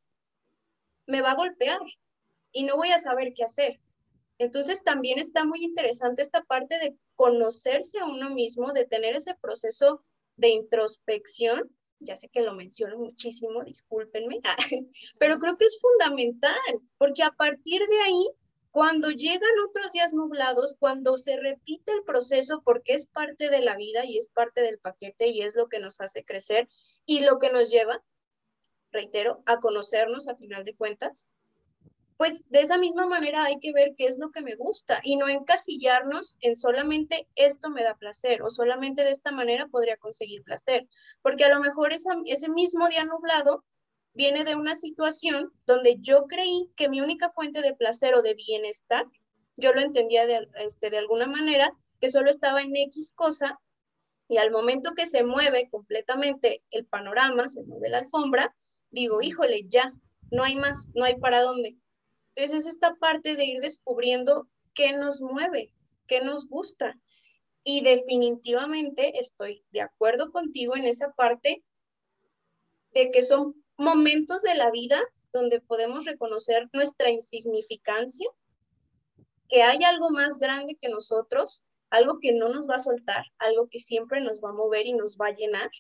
me 1.06 1.22
va 1.22 1.32
a 1.32 1.37
golpear 1.37 1.80
y 2.52 2.64
no 2.64 2.76
voy 2.76 2.90
a 2.90 2.99
saber 2.99 3.32
qué 3.34 3.44
hacer. 3.44 3.80
Entonces 4.38 4.82
también 4.82 5.18
está 5.18 5.44
muy 5.44 5.62
interesante 5.64 6.22
esta 6.22 6.42
parte 6.44 6.78
de 6.78 6.96
conocerse 7.14 7.99
a 7.99 8.06
uno 8.06 8.30
mismo, 8.30 8.72
de 8.72 8.87
tener 8.87 9.16
ese 9.16 9.34
proceso 9.34 10.02
de 10.37 10.49
introspección 10.49 11.70
ya 12.00 12.16
sé 12.16 12.28
que 12.28 12.40
lo 12.40 12.54
menciono 12.54 12.99
muchísimo, 12.99 13.62
discúlpenme, 13.62 14.40
pero 15.18 15.38
creo 15.38 15.56
que 15.56 15.66
es 15.66 15.78
fundamental, 15.80 16.56
porque 16.99 17.22
a 17.22 17.30
partir 17.30 17.87
de 17.87 18.00
ahí, 18.00 18.28
cuando 18.70 19.10
llegan 19.10 19.50
otros 19.68 19.92
días 19.92 20.12
nublados, 20.12 20.76
cuando 20.78 21.18
se 21.18 21.36
repite 21.36 21.92
el 21.92 22.04
proceso, 22.04 22.62
porque 22.64 22.94
es 22.94 23.06
parte 23.06 23.50
de 23.50 23.60
la 23.60 23.76
vida 23.76 24.04
y 24.04 24.18
es 24.18 24.28
parte 24.28 24.62
del 24.62 24.78
paquete 24.78 25.28
y 25.28 25.42
es 25.42 25.56
lo 25.56 25.68
que 25.68 25.80
nos 25.80 26.00
hace 26.00 26.24
crecer 26.24 26.68
y 27.04 27.20
lo 27.20 27.38
que 27.38 27.50
nos 27.50 27.70
lleva, 27.70 28.02
reitero, 28.92 29.42
a 29.46 29.58
conocernos 29.58 30.28
a 30.28 30.36
final 30.36 30.64
de 30.64 30.74
cuentas, 30.74 31.30
pues 32.16 32.44
de 32.50 32.60
esa 32.60 32.76
misma 32.76 33.06
manera 33.06 33.44
hay 33.44 33.58
que 33.60 33.72
ver 33.72 33.94
qué 33.96 34.04
es 34.04 34.18
lo 34.18 34.30
que 34.30 34.42
me 34.42 34.54
gusta 34.54 35.00
y 35.02 35.16
no 35.16 35.26
encasillarnos 35.26 36.36
en 36.42 36.54
solamente 36.54 37.26
esto 37.34 37.70
me 37.70 37.82
da 37.82 37.96
placer 37.96 38.42
o 38.42 38.50
solamente 38.50 39.04
de 39.04 39.10
esta 39.10 39.32
manera 39.32 39.68
podría 39.68 39.96
conseguir 39.96 40.42
placer, 40.42 40.86
porque 41.22 41.44
a 41.44 41.48
lo 41.48 41.60
mejor 41.60 41.94
ese 41.94 42.48
mismo 42.50 42.88
día 42.88 43.06
nublado 43.06 43.64
viene 44.14 44.45
de 44.45 44.57
una 44.57 44.75
situación 44.75 45.52
donde 45.67 45.97
yo 46.00 46.26
creí 46.26 46.71
que 46.76 46.88
mi 46.88 47.00
única 47.00 47.31
fuente 47.31 47.62
de 47.62 47.75
placer 47.75 48.14
o 48.14 48.23
de 48.23 48.35
bienestar, 48.35 49.07
yo 49.57 49.73
lo 49.73 49.81
entendía 49.81 50.26
de, 50.26 50.49
este, 50.57 50.90
de 50.90 50.99
alguna 50.99 51.26
manera, 51.26 51.73
que 52.00 52.11
solo 52.11 52.31
estaba 52.31 52.62
en 52.62 52.75
X 52.75 53.12
cosa, 53.14 53.61
y 54.29 54.38
al 54.38 54.50
momento 54.50 54.95
que 54.95 55.07
se 55.07 55.25
mueve 55.25 55.69
completamente 55.71 56.62
el 56.71 56.87
panorama, 56.87 57.49
se 57.49 57.62
mueve 57.64 57.88
la 57.88 57.99
alfombra, 57.99 58.55
digo, 58.90 59.21
híjole, 59.23 59.67
ya, 59.67 59.93
no 60.31 60.45
hay 60.45 60.55
más, 60.55 60.90
no 60.95 61.05
hay 61.05 61.17
para 61.17 61.43
dónde. 61.43 61.76
Entonces 62.29 62.61
es 62.61 62.75
esta 62.75 62.95
parte 62.95 63.35
de 63.35 63.45
ir 63.45 63.61
descubriendo 63.61 64.49
qué 64.73 64.93
nos 64.93 65.21
mueve, 65.21 65.73
qué 66.07 66.21
nos 66.21 66.49
gusta. 66.49 66.99
Y 67.64 67.83
definitivamente 67.83 69.19
estoy 69.19 69.64
de 69.73 69.83
acuerdo 69.83 70.31
contigo 70.31 70.76
en 70.76 70.85
esa 70.85 71.12
parte 71.12 71.64
de 72.93 73.11
que 73.11 73.23
son 73.23 73.60
momentos 73.80 74.42
de 74.42 74.54
la 74.54 74.70
vida 74.70 75.00
donde 75.32 75.60
podemos 75.60 76.04
reconocer 76.04 76.68
nuestra 76.72 77.10
insignificancia, 77.10 78.28
que 79.49 79.62
hay 79.62 79.82
algo 79.84 80.10
más 80.10 80.38
grande 80.38 80.76
que 80.80 80.88
nosotros, 80.88 81.64
algo 81.90 82.20
que 82.20 82.32
no 82.32 82.49
nos 82.49 82.68
va 82.68 82.76
a 82.76 82.80
soltar, 82.80 83.25
algo 83.38 83.68
que 83.68 83.80
siempre 83.80 84.20
nos 84.20 84.40
va 84.40 84.50
a 84.50 84.54
mover 84.54 84.87
y 84.87 84.92
nos 84.92 85.16
va 85.16 85.28
a 85.28 85.34
llenar, 85.34 85.70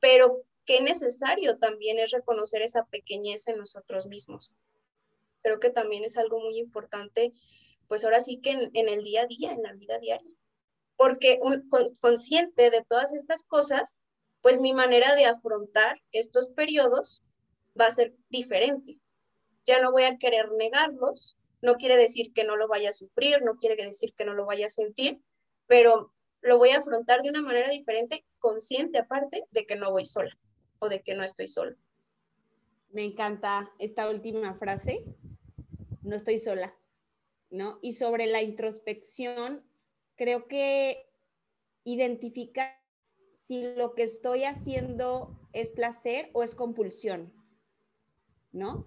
pero 0.00 0.42
qué 0.66 0.82
necesario 0.82 1.58
también 1.58 1.98
es 1.98 2.10
reconocer 2.10 2.62
esa 2.62 2.84
pequeñez 2.86 3.48
en 3.48 3.58
nosotros 3.58 4.06
mismos 4.06 4.54
creo 5.44 5.60
que 5.60 5.70
también 5.70 6.02
es 6.04 6.16
algo 6.16 6.40
muy 6.40 6.58
importante, 6.58 7.32
pues 7.86 8.02
ahora 8.02 8.20
sí 8.22 8.40
que 8.40 8.50
en, 8.50 8.88
el 8.88 9.04
día 9.04 9.22
a 9.22 9.26
día, 9.26 9.52
en 9.52 9.62
la 9.62 9.74
vida 9.74 9.98
diaria. 9.98 10.32
Porque 10.96 11.38
consciente 12.00 12.70
de 12.70 12.82
todas 12.82 13.12
estas 13.12 13.44
cosas, 13.44 14.00
pues 14.44 14.60
mi 14.60 14.74
manera 14.74 15.14
de 15.14 15.24
afrontar 15.24 16.02
estos 16.12 16.50
periodos 16.50 17.24
va 17.80 17.86
a 17.86 17.90
ser 17.90 18.14
diferente. 18.28 19.00
Ya 19.64 19.80
no 19.80 19.90
voy 19.90 20.02
a 20.02 20.18
querer 20.18 20.52
negarlos, 20.52 21.38
no 21.62 21.76
quiere 21.76 21.96
decir 21.96 22.30
que 22.34 22.44
no 22.44 22.54
lo 22.54 22.68
vaya 22.68 22.90
a 22.90 22.92
sufrir, 22.92 23.40
no 23.42 23.56
quiere 23.56 23.82
decir 23.82 24.12
que 24.12 24.26
no 24.26 24.34
lo 24.34 24.44
vaya 24.44 24.66
a 24.66 24.68
sentir, 24.68 25.18
pero 25.66 26.12
lo 26.42 26.58
voy 26.58 26.70
a 26.70 26.78
afrontar 26.80 27.22
de 27.22 27.30
una 27.30 27.40
manera 27.40 27.70
diferente, 27.70 28.26
consciente 28.38 28.98
aparte 28.98 29.44
de 29.50 29.64
que 29.64 29.76
no 29.76 29.90
voy 29.90 30.04
sola 30.04 30.38
o 30.78 30.90
de 30.90 31.02
que 31.02 31.14
no 31.14 31.24
estoy 31.24 31.48
sola. 31.48 31.74
Me 32.90 33.02
encanta 33.02 33.72
esta 33.78 34.10
última 34.10 34.52
frase, 34.56 35.06
no 36.02 36.16
estoy 36.16 36.38
sola, 36.38 36.76
¿no? 37.48 37.78
Y 37.80 37.92
sobre 37.92 38.26
la 38.26 38.42
introspección, 38.42 39.64
creo 40.16 40.48
que 40.48 41.10
identificar 41.84 42.83
si 43.46 43.74
lo 43.74 43.94
que 43.94 44.04
estoy 44.04 44.44
haciendo 44.44 45.38
es 45.52 45.70
placer 45.70 46.30
o 46.32 46.42
es 46.42 46.54
compulsión, 46.54 47.32
¿no? 48.52 48.86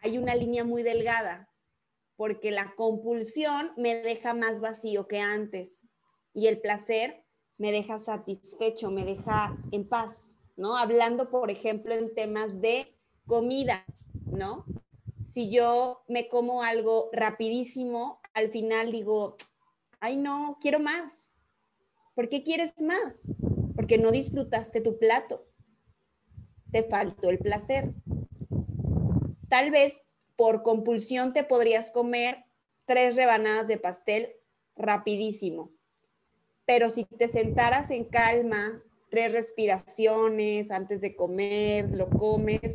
Hay 0.00 0.18
una 0.18 0.34
línea 0.34 0.64
muy 0.64 0.82
delgada, 0.82 1.48
porque 2.16 2.50
la 2.50 2.74
compulsión 2.74 3.72
me 3.76 3.94
deja 3.94 4.34
más 4.34 4.60
vacío 4.60 5.06
que 5.06 5.20
antes 5.20 5.84
y 6.34 6.48
el 6.48 6.60
placer 6.60 7.24
me 7.56 7.70
deja 7.70 8.00
satisfecho, 8.00 8.90
me 8.90 9.04
deja 9.04 9.56
en 9.70 9.88
paz, 9.88 10.36
¿no? 10.56 10.76
Hablando, 10.76 11.30
por 11.30 11.50
ejemplo, 11.50 11.94
en 11.94 12.12
temas 12.12 12.60
de 12.60 12.96
comida, 13.26 13.84
¿no? 14.26 14.64
Si 15.24 15.50
yo 15.50 16.02
me 16.08 16.28
como 16.28 16.64
algo 16.64 17.10
rapidísimo, 17.12 18.20
al 18.34 18.50
final 18.50 18.90
digo, 18.90 19.36
ay 20.00 20.16
no, 20.16 20.58
quiero 20.60 20.80
más. 20.80 21.30
¿Por 22.16 22.28
qué 22.28 22.42
quieres 22.42 22.80
más? 22.80 23.28
Porque 23.78 23.96
no 23.96 24.10
disfrutaste 24.10 24.80
tu 24.80 24.98
plato. 24.98 25.46
Te 26.72 26.82
faltó 26.82 27.30
el 27.30 27.38
placer. 27.38 27.94
Tal 29.48 29.70
vez 29.70 30.04
por 30.34 30.64
compulsión 30.64 31.32
te 31.32 31.44
podrías 31.44 31.92
comer 31.92 32.44
tres 32.86 33.14
rebanadas 33.14 33.68
de 33.68 33.78
pastel 33.78 34.32
rapidísimo. 34.74 35.70
Pero 36.64 36.90
si 36.90 37.04
te 37.04 37.28
sentaras 37.28 37.92
en 37.92 38.06
calma, 38.06 38.82
tres 39.10 39.30
respiraciones 39.30 40.72
antes 40.72 41.00
de 41.00 41.14
comer, 41.14 41.88
lo 41.92 42.10
comes, 42.10 42.74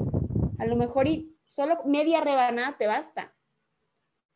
a 0.58 0.66
lo 0.66 0.78
mejor 0.78 1.10
y 1.10 1.36
solo 1.44 1.84
media 1.84 2.22
rebanada 2.22 2.78
te 2.78 2.88
basta. 2.88 3.36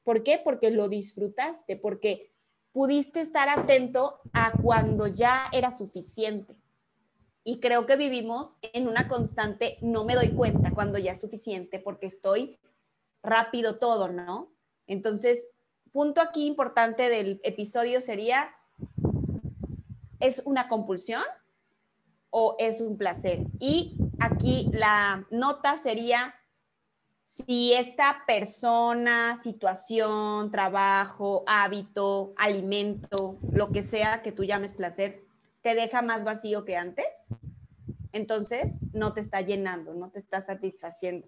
¿Por 0.03 0.21
qué? 0.21 0.41
Porque 0.43 0.69
lo 0.69 0.89
disfrutaste, 0.89 1.77
porque 1.77 2.33
pudiste 2.77 3.21
estar 3.21 3.49
atento 3.49 4.21
a 4.33 4.51
cuando 4.51 5.07
ya 5.07 5.49
era 5.51 5.75
suficiente. 5.75 6.55
Y 7.43 7.59
creo 7.59 7.87
que 7.87 7.95
vivimos 7.95 8.55
en 8.61 8.87
una 8.87 9.07
constante, 9.07 9.79
no 9.81 10.05
me 10.05 10.13
doy 10.13 10.29
cuenta 10.29 10.69
cuando 10.69 10.99
ya 10.99 11.13
es 11.13 11.21
suficiente, 11.21 11.79
porque 11.79 12.05
estoy 12.05 12.59
rápido 13.23 13.79
todo, 13.79 14.09
¿no? 14.09 14.53
Entonces, 14.85 15.49
punto 15.91 16.21
aquí 16.21 16.45
importante 16.45 17.09
del 17.09 17.41
episodio 17.43 17.99
sería, 17.99 18.51
¿es 20.19 20.43
una 20.45 20.67
compulsión 20.67 21.23
o 22.29 22.57
es 22.59 22.79
un 22.79 22.95
placer? 22.95 23.47
Y 23.59 23.97
aquí 24.19 24.69
la 24.71 25.25
nota 25.31 25.79
sería 25.79 26.35
si 27.27 27.73
esta 27.73 28.23
persona, 28.25 29.37
situación, 29.43 30.49
trabajo, 30.49 31.43
hábito, 31.45 32.33
alimento, 32.37 33.37
lo 33.51 33.69
que 33.73 33.83
sea 33.83 34.21
que 34.21 34.31
tú 34.31 34.45
llames 34.45 34.71
placer, 34.71 35.25
te 35.61 35.75
deja 35.75 36.01
más 36.01 36.23
vacío 36.23 36.63
que 36.63 36.77
antes, 36.77 37.27
entonces 38.13 38.79
no 38.93 39.13
te 39.13 39.19
está 39.19 39.41
llenando, 39.41 39.93
no 39.93 40.09
te 40.09 40.19
está 40.19 40.39
satisfaciendo. 40.39 41.27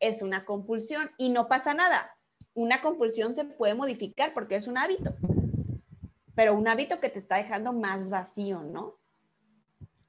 Es 0.00 0.22
una 0.22 0.44
compulsión 0.44 1.12
y 1.16 1.28
no 1.28 1.46
pasa 1.46 1.72
nada. 1.72 2.18
Una 2.52 2.80
compulsión 2.82 3.36
se 3.36 3.44
puede 3.44 3.76
modificar 3.76 4.34
porque 4.34 4.56
es 4.56 4.66
un 4.66 4.76
hábito, 4.76 5.14
pero 6.34 6.54
un 6.54 6.66
hábito 6.66 6.98
que 6.98 7.10
te 7.10 7.20
está 7.20 7.36
dejando 7.36 7.72
más 7.72 8.10
vacío, 8.10 8.62
¿no? 8.62 8.98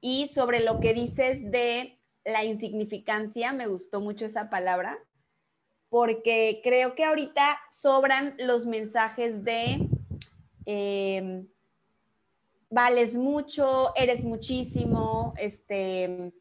Y 0.00 0.26
sobre 0.26 0.58
lo 0.58 0.80
que 0.80 0.92
dices 0.92 1.52
de 1.52 2.00
la 2.24 2.44
insignificancia, 2.44 3.52
me 3.52 3.66
gustó 3.66 4.00
mucho 4.00 4.24
esa 4.24 4.50
palabra, 4.50 4.98
porque 5.88 6.60
creo 6.64 6.94
que 6.94 7.04
ahorita 7.04 7.60
sobran 7.70 8.34
los 8.38 8.66
mensajes 8.66 9.44
de 9.44 9.88
em, 10.66 11.46
vales 12.70 13.14
mucho, 13.14 13.92
eres 13.94 14.24
muchísimo, 14.24 15.34
este, 15.36 16.32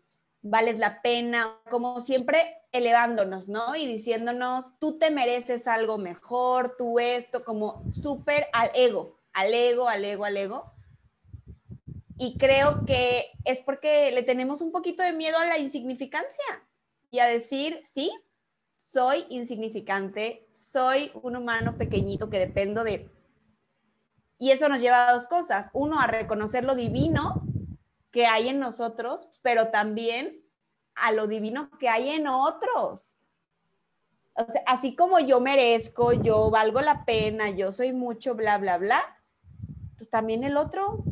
vales 0.41 0.79
la 0.79 1.01
pena, 1.01 1.59
como 1.69 2.01
siempre 2.01 2.63
elevándonos, 2.71 3.49
¿no? 3.49 3.75
Y 3.75 3.85
diciéndonos, 3.85 4.73
tú 4.79 4.97
te 4.97 5.11
mereces 5.11 5.67
algo 5.67 5.97
mejor, 5.97 6.75
tú 6.77 6.99
esto, 6.99 7.43
como 7.45 7.83
súper 7.93 8.47
al 8.51 8.71
ego, 8.73 9.19
al 9.31 9.53
ego, 9.53 9.87
al 9.87 10.03
ego, 10.03 10.25
al 10.25 10.37
ego. 10.37 10.73
Y 12.17 12.37
creo 12.37 12.85
que 12.85 13.31
es 13.43 13.61
porque 13.61 14.11
le 14.11 14.23
tenemos 14.23 14.61
un 14.61 14.71
poquito 14.71 15.03
de 15.03 15.13
miedo 15.13 15.37
a 15.37 15.45
la 15.45 15.57
insignificancia 15.57 16.43
y 17.09 17.19
a 17.19 17.25
decir, 17.25 17.81
sí, 17.83 18.11
soy 18.77 19.25
insignificante, 19.29 20.47
soy 20.51 21.11
un 21.21 21.35
humano 21.35 21.77
pequeñito 21.77 22.29
que 22.29 22.39
dependo 22.39 22.83
de... 22.83 23.09
Y 24.37 24.51
eso 24.51 24.67
nos 24.67 24.79
lleva 24.79 25.07
a 25.07 25.13
dos 25.13 25.27
cosas. 25.27 25.69
Uno, 25.73 25.99
a 25.99 26.07
reconocer 26.07 26.65
lo 26.65 26.75
divino 26.75 27.43
que 28.11 28.27
hay 28.27 28.49
en 28.49 28.59
nosotros, 28.59 29.29
pero 29.41 29.69
también 29.69 30.43
a 30.95 31.11
lo 31.11 31.27
divino 31.27 31.69
que 31.79 31.89
hay 31.89 32.09
en 32.09 32.27
otros. 32.27 33.17
así 34.65 34.95
como 34.95 35.19
yo 35.19 35.39
merezco, 35.39 36.13
yo 36.13 36.49
valgo 36.49 36.81
la 36.81 37.05
pena, 37.05 37.51
yo 37.51 37.71
soy 37.71 37.93
mucho, 37.93 38.35
bla, 38.35 38.57
bla, 38.57 38.77
bla, 38.77 39.17
pues 39.97 40.09
también 40.09 40.43
el 40.43 40.57
otro 40.57 41.03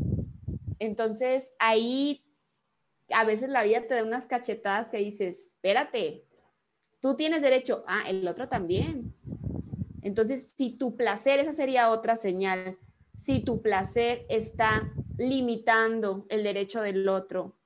entonces 0.82 1.54
ahí 1.60 2.26
a 3.14 3.24
veces 3.24 3.50
la 3.50 3.64
vida 3.64 3.88
te 3.88 3.94
da 3.94 4.04
unas 4.04 4.26
cachetadas 4.26 4.90
que 4.90 4.98
dices, 4.98 5.54
espérate, 5.54 6.26
tú 7.00 7.16
tienes 7.16 7.44
derecho, 7.44 7.84
ah, 7.88 8.04
el 8.08 8.28
otro 8.28 8.50
también. 8.50 9.14
Entonces, 10.02 10.56
si 10.58 10.72
tu 10.72 10.98
placer, 10.98 11.40
esa 11.40 11.52
sería 11.52 11.92
otra 11.92 12.16
señal, 12.16 12.80
si 13.16 13.44
tu 13.44 13.62
placer 13.62 14.26
está 14.28 14.92
limitando 15.18 16.26
el 16.30 16.42
derecho 16.42 16.82
del 16.82 17.08
otro, 17.08 17.60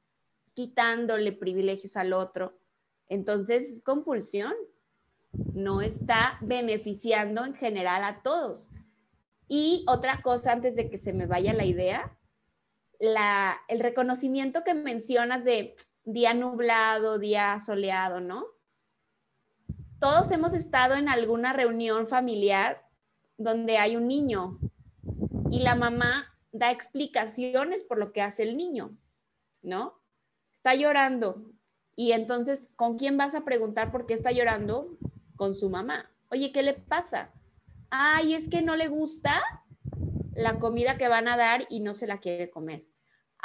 quitándole 0.53 1.31
privilegios 1.31 1.95
al 1.95 2.11
otro. 2.11 2.59
Entonces 3.07 3.69
es 3.71 3.81
compulsión, 3.81 4.53
no 5.53 5.81
está 5.81 6.37
beneficiando 6.41 7.45
en 7.45 7.53
general 7.53 8.03
a 8.03 8.21
todos. 8.23 8.71
Y 9.47 9.85
otra 9.87 10.21
cosa 10.21 10.51
antes 10.51 10.75
de 10.75 10.89
que 10.89 10.97
se 10.97 11.13
me 11.13 11.27
vaya 11.27 11.53
la 11.53 11.63
idea, 11.65 12.14
el 13.67 13.79
reconocimiento 13.79 14.63
que 14.63 14.73
mencionas 14.73 15.43
de 15.43 15.75
día 16.03 16.33
nublado, 16.33 17.19
día 17.19 17.59
soleado, 17.59 18.19
¿no? 18.19 18.45
Todos 19.99 20.31
hemos 20.31 20.53
estado 20.53 20.95
en 20.95 21.09
alguna 21.09 21.53
reunión 21.53 22.07
familiar 22.07 22.85
donde 23.37 23.77
hay 23.77 23.95
un 23.95 24.07
niño 24.07 24.59
y 25.49 25.59
la 25.59 25.75
mamá 25.75 26.37
da 26.51 26.71
explicaciones 26.71 27.83
por 27.83 27.97
lo 27.97 28.13
que 28.13 28.21
hace 28.21 28.43
el 28.43 28.55
niño, 28.55 28.97
¿no? 29.61 30.01
Está 30.53 30.75
llorando. 30.75 31.51
Y 31.95 32.11
entonces, 32.11 32.69
¿con 32.75 32.97
quién 32.97 33.17
vas 33.17 33.35
a 33.35 33.45
preguntar 33.45 33.91
por 33.91 34.05
qué 34.05 34.13
está 34.13 34.31
llorando? 34.31 34.97
Con 35.35 35.55
su 35.55 35.69
mamá. 35.69 36.11
Oye, 36.29 36.51
¿qué 36.51 36.61
le 36.63 36.73
pasa? 36.73 37.31
Ay, 37.89 38.33
es 38.33 38.49
que 38.49 38.61
no 38.61 38.75
le 38.75 38.87
gusta 38.87 39.41
la 40.33 40.59
comida 40.59 40.97
que 40.97 41.07
van 41.07 41.27
a 41.27 41.37
dar 41.37 41.65
y 41.69 41.79
no 41.79 41.93
se 41.93 42.07
la 42.07 42.19
quiere 42.19 42.49
comer. 42.49 42.85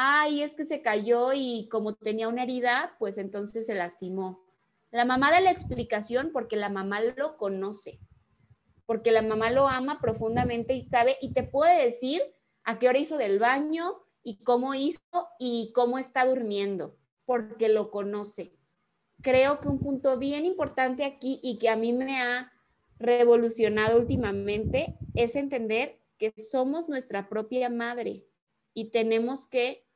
Ay, 0.03 0.43
es 0.43 0.55
que 0.55 0.65
se 0.65 0.81
cayó 0.81 1.35
y 1.35 1.69
como 1.71 1.95
tenía 1.95 2.27
una 2.27 2.45
herida, 2.45 2.97
pues 2.99 3.19
entonces 3.19 3.67
se 3.67 3.75
lastimó. 3.75 4.43
La 4.91 5.05
mamá 5.05 5.31
da 5.31 5.41
la 5.41 5.51
explicación 5.51 6.31
porque 6.33 6.57
la 6.57 6.71
mamá 6.71 7.03
lo 7.03 7.37
conoce, 7.37 8.01
porque 8.87 9.11
la 9.11 9.21
mamá 9.21 9.51
lo 9.51 9.69
ama 9.69 10.01
profundamente 10.01 10.73
y 10.73 10.81
sabe 10.81 11.19
y 11.21 11.35
te 11.35 11.43
puede 11.43 11.85
decir 11.85 12.23
a 12.65 12.79
qué 12.79 12.89
hora 12.89 12.99
hizo 12.99 13.19
del 13.19 13.39
baño 13.39 14.01
y 14.23 14.43
cómo 14.43 14.73
hizo 14.73 15.03
y 15.39 15.71
cómo 15.75 15.99
está 15.99 16.25
durmiendo, 16.25 16.97
porque 17.27 17.69
lo 17.69 17.91
conoce. 17.91 18.57
Creo 19.21 19.61
que 19.61 19.69
un 19.69 19.81
punto 19.81 20.17
bien 20.17 20.47
importante 20.47 21.05
aquí 21.05 21.41
y 21.43 21.59
que 21.59 21.69
a 21.69 21.77
mí 21.77 21.93
me 21.93 22.23
ha 22.23 22.51
revolucionado 22.99 23.99
últimamente 23.99 24.97
es 25.15 25.37
entender 25.37 26.01
que 26.17 26.33
somos 26.39 26.89
nuestra 26.89 27.29
propia 27.29 27.69
madre 27.69 28.25
y 28.73 28.87
tenemos 28.93 29.47
que 29.47 29.90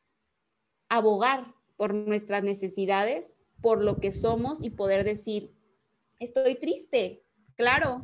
abogar 0.97 1.55
por 1.77 1.95
nuestras 1.95 2.43
necesidades, 2.43 3.37
por 3.61 3.83
lo 3.83 3.99
que 3.99 4.13
somos 4.13 4.63
y 4.63 4.71
poder 4.71 5.05
decir, 5.05 5.53
estoy 6.21 6.55
triste, 6.55 7.25
claro, 7.57 8.01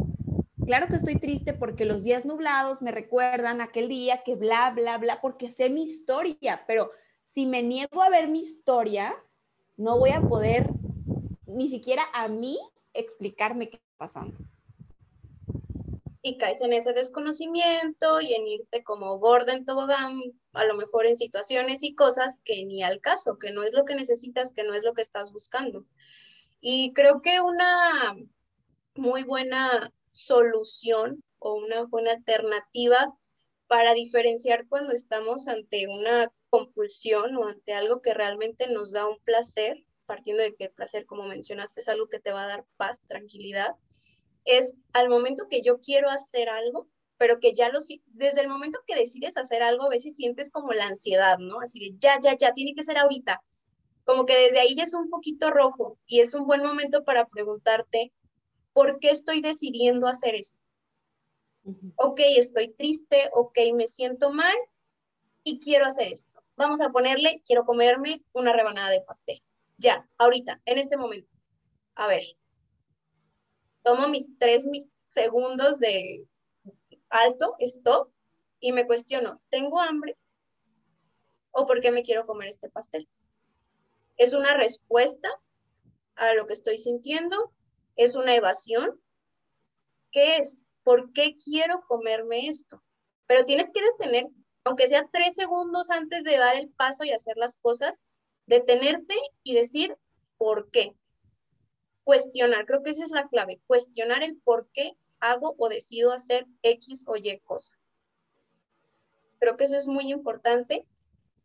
claro 0.65 0.89
que 0.89 0.97
estoy 0.97 1.17
triste 1.17 1.53
porque 1.53 1.85
los 1.85 2.03
días 2.03 2.25
nublados 2.25 2.83
me 2.83 2.93
recuerdan 2.93 3.61
aquel 3.61 3.89
día 3.89 4.23
que 4.25 4.37
bla, 4.37 4.73
bla, 4.75 4.99
bla, 4.99 5.21
porque 5.21 5.51
sé 5.51 5.71
mi 5.71 5.83
historia, 5.83 6.65
pero 6.67 6.91
si 7.25 7.47
me 7.47 7.63
niego 7.63 8.03
a 8.03 8.11
ver 8.11 8.29
mi 8.29 8.41
historia, 8.41 9.15
no 9.77 9.99
voy 9.99 10.11
a 10.11 10.21
poder 10.21 10.69
ni 11.47 11.69
siquiera 11.69 12.03
a 12.13 12.29
mí 12.29 12.59
explicarme 12.93 13.71
qué 13.71 13.77
está 13.77 13.97
pasando. 13.99 14.37
Y 16.23 16.37
caes 16.39 16.61
en 16.61 16.73
ese 16.73 16.93
desconocimiento 16.93 18.21
y 18.21 18.35
en 18.35 18.47
irte 18.47 18.85
como 18.85 19.19
gorda 19.19 19.55
en 19.55 19.65
tobogán, 19.65 20.21
a 20.53 20.65
lo 20.65 20.75
mejor 20.75 21.07
en 21.07 21.17
situaciones 21.17 21.83
y 21.83 21.95
cosas 21.95 22.41
que 22.45 22.65
ni 22.65 22.83
al 22.83 23.01
caso, 23.01 23.39
que 23.39 23.53
no 23.53 23.63
es 23.63 23.73
lo 23.75 23.85
que 23.85 23.95
necesitas, 23.95 24.53
que 24.53 24.65
no 24.65 24.75
es 24.75 24.85
lo 24.85 24.95
que 24.95 25.03
estás 25.03 25.33
buscando. 25.33 25.85
Y 26.61 26.93
creo 26.93 27.23
que 27.23 27.41
una 27.41 28.17
muy 28.95 29.23
buena 29.23 29.93
solución 30.11 31.23
o 31.39 31.55
una 31.55 31.85
buena 31.85 32.13
alternativa 32.13 33.15
para 33.67 33.95
diferenciar 33.95 34.67
cuando 34.69 34.93
estamos 34.93 35.47
ante 35.47 35.87
una 35.87 36.33
compulsión 36.51 37.37
o 37.37 37.47
ante 37.47 37.73
algo 37.73 38.03
que 38.03 38.13
realmente 38.13 38.67
nos 38.67 38.93
da 38.93 39.07
un 39.07 39.21
placer, 39.21 39.85
partiendo 40.07 40.43
de 40.43 40.55
que 40.55 40.65
el 40.65 40.73
placer, 40.73 41.07
como 41.07 41.25
mencionaste, 41.25 41.81
es 41.81 41.89
algo 41.89 42.09
que 42.09 42.19
te 42.19 42.33
va 42.33 42.43
a 42.43 42.49
dar 42.49 42.67
paz, 42.77 43.01
tranquilidad, 43.07 43.77
es 44.45 44.77
al 44.93 45.09
momento 45.09 45.47
que 45.49 45.63
yo 45.63 45.81
quiero 45.81 46.11
hacer 46.11 46.49
algo, 46.49 46.89
pero 47.21 47.39
que 47.39 47.53
ya 47.53 47.69
lo, 47.69 47.81
desde 48.07 48.41
el 48.41 48.49
momento 48.49 48.79
que 48.87 48.97
decides 48.97 49.37
hacer 49.37 49.63
algo, 49.63 49.85
a 49.85 49.91
veces 49.91 50.17
sientes 50.17 50.51
como 50.51 50.73
la 50.73 50.87
ansiedad, 50.87 51.37
¿no? 51.37 51.61
Así 51.61 51.79
de, 51.79 51.95
ya, 51.99 52.19
ya, 52.19 52.35
ya, 52.35 52.55
tiene 52.55 52.75
que 52.75 52.83
ser 52.83 52.97
ahorita. 52.97 53.43
Como 54.05 54.25
que 54.25 54.35
desde 54.35 54.59
ahí 54.59 54.75
ya 54.75 54.85
es 54.85 54.95
un 54.95 55.11
poquito 55.11 55.51
rojo 55.51 55.99
y 56.07 56.21
es 56.21 56.33
un 56.33 56.47
buen 56.47 56.63
momento 56.63 57.05
para 57.05 57.29
preguntarte, 57.29 58.11
¿por 58.73 59.01
qué 59.01 59.11
estoy 59.11 59.43
decidiendo 59.43 60.09
hacer 60.09 60.35
esto? 60.35 60.59
Ok, 61.97 62.21
estoy 62.25 62.73
triste, 62.73 63.29
ok, 63.35 63.59
me 63.75 63.87
siento 63.87 64.33
mal 64.33 64.57
y 65.45 65.61
quiero 65.61 65.85
hacer 65.85 66.11
esto. 66.11 66.43
Vamos 66.57 66.81
a 66.81 66.89
ponerle, 66.89 67.43
quiero 67.45 67.67
comerme 67.67 68.25
una 68.33 68.55
rebanada 68.55 68.89
de 68.89 69.03
pastel. 69.03 69.43
Ya, 69.77 70.09
ahorita, 70.17 70.63
en 70.65 70.79
este 70.79 70.97
momento. 70.97 71.29
A 71.97 72.07
ver, 72.07 72.23
tomo 73.83 74.09
mis 74.09 74.27
tres 74.39 74.67
segundos 75.07 75.81
de 75.81 76.27
alto, 77.11 77.57
stop, 77.59 78.11
y 78.61 78.73
me 78.73 78.87
cuestiono, 78.87 79.41
¿tengo 79.49 79.81
hambre? 79.81 80.17
¿O 81.51 81.67
por 81.67 81.81
qué 81.81 81.91
me 81.91 82.03
quiero 82.03 82.27
comer 82.27 82.49
este 82.49 82.71
pastel? 82.71 83.09
¿Es 84.17 84.35
una 84.35 84.55
respuesta 84.55 85.29
a 86.15 86.35
lo 86.35 86.47
que 86.47 86.53
estoy 86.53 86.79
sintiendo? 86.79 87.53
¿Es 87.97 88.17
una 88.17 88.35
evasión? 88.35 89.01
¿Qué 90.13 90.37
es? 90.37 90.69
¿Por 90.83 91.13
qué 91.13 91.37
quiero 91.37 91.83
comerme 91.87 92.49
esto? 92.49 92.83
Pero 93.27 93.45
tienes 93.45 93.71
que 93.71 93.83
detenerte, 93.83 94.35
aunque 94.65 94.89
sea 94.89 95.09
tres 95.13 95.35
segundos 95.35 95.91
antes 95.91 96.25
de 96.25 96.37
dar 96.37 96.57
el 96.57 96.71
paso 96.71 97.05
y 97.05 97.11
hacer 97.11 97.37
las 97.37 97.59
cosas, 97.59 98.07
detenerte 98.47 99.15
y 99.43 99.55
decir, 99.55 99.97
¿por 100.37 100.71
qué? 100.71 100.95
cuestionar, 102.11 102.67
creo 102.67 102.83
que 102.83 102.91
esa 102.91 103.05
es 103.05 103.13
la 103.13 103.29
clave, 103.29 103.61
cuestionar 103.69 104.25
el 104.25 104.37
por 104.37 104.69
qué 104.73 104.97
hago 105.21 105.55
o 105.59 105.69
decido 105.69 106.13
hacer 106.13 106.47
X 106.63 107.05
o 107.07 107.17
Y 107.17 107.39
cosa. 107.41 107.79
Creo 109.39 109.57
que 109.57 109.65
eso 109.65 109.77
es 109.77 109.87
muy 109.87 110.11
importante. 110.11 110.87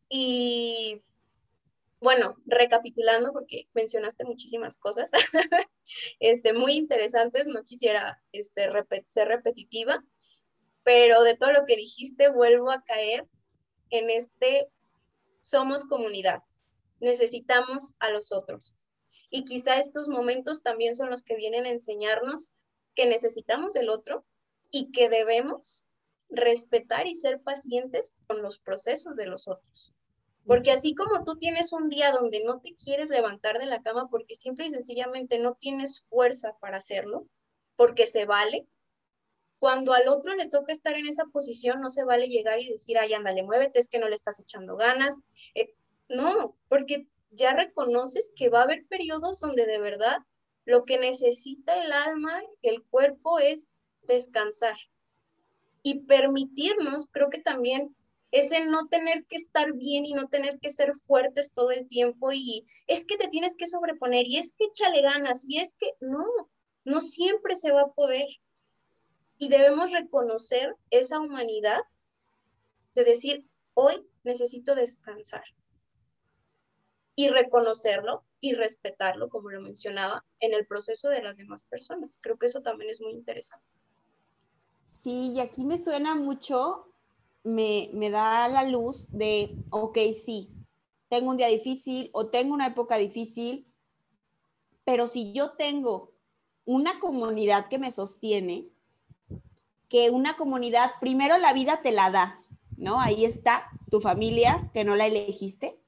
Y 0.10 1.02
bueno, 2.00 2.36
recapitulando, 2.46 3.32
porque 3.34 3.68
mencionaste 3.74 4.26
muchísimas 4.26 4.78
cosas, 4.78 5.10
este, 6.20 6.54
muy 6.54 6.74
interesantes, 6.74 7.48
no 7.48 7.64
quisiera 7.64 8.22
este, 8.32 8.70
ser 9.08 9.28
repetitiva, 9.28 10.04
pero 10.84 11.24
de 11.24 11.36
todo 11.36 11.52
lo 11.52 11.66
que 11.66 11.76
dijiste, 11.76 12.30
vuelvo 12.30 12.70
a 12.70 12.84
caer 12.84 13.28
en 13.90 14.10
este, 14.10 14.68
somos 15.42 15.86
comunidad, 15.86 16.44
necesitamos 17.00 17.96
a 18.00 18.12
los 18.12 18.32
otros. 18.32 18.76
Y 19.32 19.46
quizá 19.46 19.80
estos 19.80 20.08
momentos 20.08 20.62
también 20.62 20.96
son 20.96 21.10
los 21.10 21.24
que 21.24 21.36
vienen 21.36 21.66
a 21.66 21.70
enseñarnos 21.70 22.54
que 22.96 23.06
necesitamos 23.06 23.74
del 23.74 23.90
otro 23.90 24.26
y 24.72 24.92
que 24.92 25.10
debemos 25.10 25.86
respetar 26.30 27.08
y 27.08 27.16
ser 27.16 27.42
pacientes 27.42 28.16
con 28.28 28.42
los 28.42 28.60
procesos 28.60 29.16
de 29.16 29.28
los 29.28 29.48
otros. 29.48 29.94
Porque 30.46 30.72
así 30.72 30.94
como 30.94 31.24
tú 31.24 31.38
tienes 31.38 31.74
un 31.74 31.90
día 31.90 32.12
donde 32.12 32.44
no 32.44 32.60
te 32.60 32.76
quieres 32.76 33.10
levantar 33.10 33.58
de 33.58 33.66
la 33.66 33.82
cama 33.82 34.10
porque 34.10 34.36
simple 34.36 34.68
y 34.68 34.70
sencillamente 34.70 35.40
no 35.40 35.56
tienes 35.56 36.02
fuerza 36.02 36.56
para 36.60 36.78
hacerlo, 36.78 37.28
porque 37.76 38.06
se 38.06 38.26
vale, 38.26 38.68
cuando 39.58 39.94
al 39.94 40.08
otro 40.08 40.36
le 40.36 40.48
toca 40.48 40.72
estar 40.72 40.94
en 40.94 41.08
esa 41.08 41.26
posición, 41.26 41.82
no 41.82 41.90
se 41.90 42.04
vale 42.04 42.28
llegar 42.28 42.60
y 42.60 42.70
decir, 42.70 42.98
ay, 43.00 43.14
ándale, 43.14 43.42
muévete, 43.44 43.80
es 43.80 43.88
que 43.88 44.00
no 44.00 44.08
le 44.08 44.16
estás 44.16 44.40
echando 44.40 44.76
ganas. 44.76 45.22
Eh, 45.56 45.74
no, 46.10 46.56
porque 46.68 47.08
ya 47.32 47.54
reconoces 47.54 48.32
que 48.36 48.50
va 48.50 48.60
a 48.60 48.64
haber 48.64 48.86
periodos 48.88 49.40
donde 49.40 49.66
de 49.66 49.80
verdad 49.80 50.20
lo 50.66 50.86
que 50.86 50.98
necesita 50.98 51.82
el 51.84 51.92
alma, 51.94 52.42
el 52.62 52.84
cuerpo 52.84 53.40
es 53.40 53.76
descansar. 54.04 54.78
Y 55.84 56.00
permitirnos, 56.02 57.08
creo 57.12 57.30
que 57.30 57.40
también 57.40 57.96
ese 58.32 58.66
no 58.66 58.88
tener 58.88 59.26
que 59.26 59.38
estar 59.38 59.72
bien 59.74 60.06
y 60.06 60.14
no 60.14 60.28
tener 60.28 60.60
que 60.60 60.72
ser 60.72 60.94
fuertes 60.94 61.54
todo 61.54 61.72
el 61.72 61.88
tiempo 61.88 62.34
y 62.34 62.66
es 62.88 63.06
que 63.06 63.18
te 63.18 63.28
tienes 63.28 63.56
que 63.56 63.68
sobreponer 63.68 64.28
y 64.28 64.38
es 64.38 64.54
que 64.54 64.66
échale 64.66 65.02
ganas 65.02 65.46
y 65.48 65.60
es 65.60 65.76
que 65.76 65.92
no, 66.02 66.26
no 66.84 67.00
siempre 67.00 67.56
se 67.56 67.72
va 67.72 67.82
a 67.84 67.94
poder. 67.94 68.28
Y 69.38 69.50
debemos 69.50 69.92
reconocer 69.92 70.76
esa 70.90 71.20
humanidad 71.20 71.82
de 72.96 73.04
decir, 73.04 73.48
hoy 73.74 74.06
necesito 74.24 74.74
descansar 74.76 75.44
y 77.16 77.30
reconocerlo 77.30 78.26
y 78.46 78.54
respetarlo, 78.54 79.28
como 79.28 79.50
lo 79.50 79.60
mencionaba, 79.60 80.24
en 80.40 80.54
el 80.54 80.68
proceso 80.68 81.10
de 81.10 81.24
las 81.24 81.38
demás 81.38 81.64
personas. 81.64 82.20
Creo 82.22 82.38
que 82.38 82.46
eso 82.46 82.62
también 82.62 82.92
es 82.92 83.02
muy 83.02 83.12
interesante. 83.12 83.66
Sí, 84.86 85.34
y 85.34 85.40
aquí 85.40 85.64
me 85.64 85.80
suena 85.80 86.14
mucho, 86.14 86.94
me, 87.44 87.90
me 87.94 88.12
da 88.12 88.48
la 88.48 88.64
luz 88.64 89.08
de, 89.12 89.56
ok, 89.72 89.98
sí, 90.14 90.52
tengo 91.10 91.32
un 91.32 91.38
día 91.38 91.48
difícil 91.48 92.12
o 92.14 92.28
tengo 92.28 92.54
una 92.54 92.68
época 92.68 92.98
difícil, 92.98 93.68
pero 94.84 95.08
si 95.08 95.34
yo 95.34 95.54
tengo 95.54 96.14
una 96.66 97.00
comunidad 97.00 97.68
que 97.68 97.80
me 97.80 97.92
sostiene, 97.92 98.68
que 99.90 100.12
una 100.12 100.38
comunidad, 100.38 100.92
primero 101.00 101.40
la 101.40 101.52
vida 101.54 101.82
te 101.82 101.92
la 101.92 102.12
da, 102.12 102.44
¿no? 102.78 103.02
Ahí 103.02 103.26
está 103.26 103.72
tu 103.90 104.02
familia, 104.02 104.70
que 104.72 104.84
no 104.84 104.96
la 104.96 105.08
elegiste, 105.08 105.80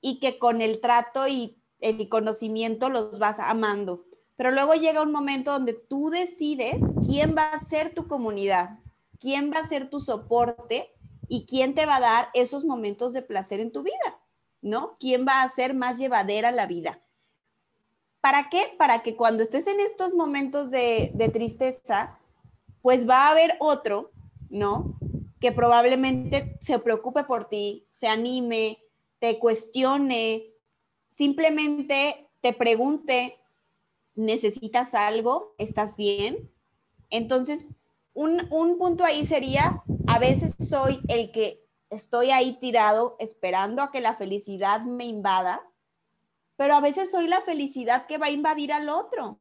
y 0.00 0.20
que 0.20 0.38
con 0.38 0.60
el 0.60 0.80
trato 0.80 1.26
y 1.28 1.57
el 1.80 2.08
conocimiento 2.08 2.88
los 2.88 3.18
vas 3.18 3.38
amando. 3.38 4.04
Pero 4.36 4.52
luego 4.52 4.74
llega 4.74 5.02
un 5.02 5.12
momento 5.12 5.52
donde 5.52 5.72
tú 5.72 6.10
decides 6.10 6.92
quién 7.06 7.34
va 7.36 7.50
a 7.50 7.60
ser 7.60 7.92
tu 7.92 8.06
comunidad, 8.06 8.78
quién 9.18 9.52
va 9.52 9.58
a 9.58 9.68
ser 9.68 9.90
tu 9.90 10.00
soporte 10.00 10.94
y 11.28 11.44
quién 11.46 11.74
te 11.74 11.86
va 11.86 11.96
a 11.96 12.00
dar 12.00 12.28
esos 12.34 12.64
momentos 12.64 13.12
de 13.12 13.22
placer 13.22 13.60
en 13.60 13.72
tu 13.72 13.82
vida, 13.82 14.20
¿no? 14.62 14.96
¿Quién 15.00 15.26
va 15.26 15.40
a 15.40 15.44
hacer 15.44 15.74
más 15.74 15.98
llevadera 15.98 16.52
la 16.52 16.66
vida? 16.66 17.02
¿Para 18.20 18.48
qué? 18.48 18.74
Para 18.78 19.02
que 19.02 19.16
cuando 19.16 19.42
estés 19.42 19.66
en 19.66 19.80
estos 19.80 20.14
momentos 20.14 20.70
de, 20.70 21.10
de 21.14 21.28
tristeza, 21.28 22.18
pues 22.80 23.08
va 23.08 23.26
a 23.26 23.30
haber 23.30 23.54
otro, 23.58 24.12
¿no? 24.48 24.98
Que 25.40 25.52
probablemente 25.52 26.56
se 26.60 26.78
preocupe 26.78 27.24
por 27.24 27.48
ti, 27.48 27.88
se 27.90 28.06
anime, 28.06 28.78
te 29.18 29.38
cuestione, 29.38 30.52
simplemente 31.08 32.28
te 32.40 32.52
pregunte, 32.52 33.38
¿necesitas 34.14 34.94
algo? 34.94 35.54
¿Estás 35.58 35.96
bien? 35.96 36.50
Entonces, 37.10 37.66
un, 38.14 38.46
un, 38.50 38.78
punto 38.78 39.04
ahí 39.04 39.24
sería, 39.24 39.82
a 40.06 40.18
veces 40.18 40.54
soy 40.58 41.00
el 41.08 41.30
que 41.30 41.64
estoy 41.90 42.30
ahí 42.30 42.58
tirado 42.60 43.16
esperando 43.18 43.82
a 43.82 43.90
que 43.90 44.00
la 44.00 44.16
felicidad 44.16 44.82
me 44.82 45.06
invada, 45.06 45.62
pero 46.56 46.74
a 46.74 46.80
veces 46.80 47.10
soy 47.10 47.28
la 47.28 47.40
felicidad 47.40 48.06
que 48.06 48.18
va 48.18 48.26
a 48.26 48.30
invadir 48.30 48.72
al 48.72 48.88
otro, 48.88 49.38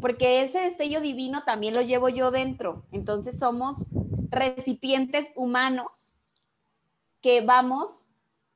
porque 0.00 0.42
ese 0.42 0.60
destello 0.60 1.00
divino 1.00 1.42
también 1.44 1.74
lo 1.74 1.82
llevo 1.82 2.08
yo 2.08 2.30
dentro. 2.30 2.86
Entonces 2.92 3.38
somos 3.38 3.86
recipientes 4.30 5.30
humanos 5.36 6.14
que 7.20 7.40
vamos 7.40 8.08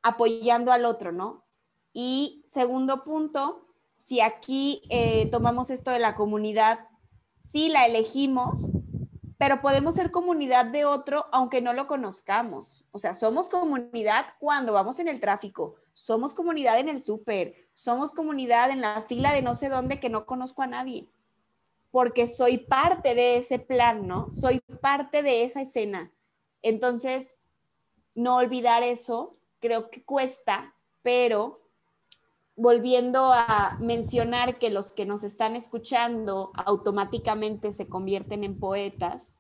apoyando 0.03 0.73
al 0.73 0.85
otro, 0.85 1.13
¿no? 1.13 1.46
Y 1.99 2.45
segundo 2.47 3.05
punto, 3.05 3.69
si 3.97 4.21
aquí 4.21 4.83
eh, 4.91 5.31
tomamos 5.31 5.71
esto 5.71 5.91
de 5.91 5.99
la 5.99 6.15
comunidad, 6.15 6.81
sí 7.41 7.71
la 7.71 7.87
elegimos, 7.87 8.71
pero 9.39 9.63
podemos 9.63 9.95
ser 9.95 10.11
comunidad 10.11 10.67
de 10.67 10.85
otro 10.85 11.25
aunque 11.33 11.63
no 11.63 11.73
lo 11.73 11.87
conozcamos. 11.87 12.85
O 12.93 12.99
sea, 12.99 13.15
somos 13.15 13.49
comunidad 13.49 14.27
cuando 14.39 14.75
vamos 14.75 14.99
en 14.99 15.09
el 15.09 15.23
tráfico, 15.23 15.77
somos 15.95 16.35
comunidad 16.35 16.79
en 16.79 16.91
el 16.91 17.01
súper, 17.01 17.55
somos 17.73 18.13
comunidad 18.13 18.71
en 18.71 18.83
la 18.83 19.01
fila 19.01 19.33
de 19.33 19.41
no 19.41 19.55
sé 19.55 19.71
dónde 19.71 19.99
que 19.99 20.11
no 20.11 20.27
conozco 20.27 20.61
a 20.61 20.67
nadie, 20.67 21.09
porque 21.91 22.29
soy 22.29 22.59
parte 22.59 23.15
de 23.15 23.39
ese 23.39 23.59
plan, 23.59 24.07
¿no? 24.07 24.31
Soy 24.35 24.61
parte 24.83 25.23
de 25.23 25.45
esa 25.45 25.63
escena. 25.63 26.13
Entonces, 26.61 27.39
no 28.15 28.37
olvidar 28.37 28.83
eso 28.83 29.39
creo 29.61 29.89
que 29.89 30.05
cuesta, 30.05 30.75
pero 31.01 31.66
volviendo 32.57 33.33
a 33.33 33.77
mencionar 33.81 34.59
que 34.59 34.71
los 34.71 34.90
que 34.90 35.07
nos 35.07 35.25
están 35.25 35.55
escuchando 35.57 36.51
automáticamente 36.55 37.71
se 37.71 37.88
convierten 37.88 38.45
en 38.45 38.59
poetas, 38.59 39.38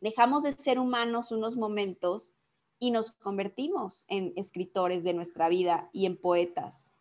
dejamos 0.00 0.42
de 0.42 0.52
ser 0.52 0.78
humanos 0.78 1.32
unos 1.32 1.56
momentos 1.56 2.34
y 2.78 2.90
nos 2.90 3.12
convertimos 3.12 4.04
en 4.08 4.32
escritores 4.36 5.04
de 5.04 5.14
nuestra 5.14 5.48
vida 5.48 5.88
y 5.92 6.06
en 6.06 6.16
poetas. 6.16 6.92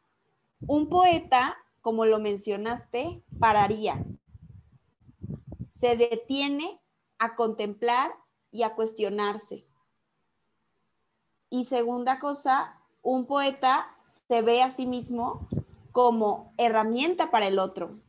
Un 0.68 0.88
poeta, 0.88 1.58
como 1.82 2.06
lo 2.06 2.20
mencionaste, 2.20 3.22
pararía. 3.40 4.06
Se 5.68 5.98
detiene 5.98 6.80
a 7.18 7.36
contemplar 7.36 8.14
y 8.52 8.64
a 8.64 8.76
cuestionarse 8.76 9.66
y 11.54 11.66
segunda 11.66 12.20
cosa, 12.20 12.80
un 13.04 13.28
poeta 13.28 13.93
se 14.06 14.42
ve 14.42 14.62
a 14.62 14.70
sí 14.70 14.86
mismo 14.86 15.48
como 15.92 16.54
herramienta 16.58 17.32
para 17.32 17.48
el 17.48 17.60
otro, 17.60 18.00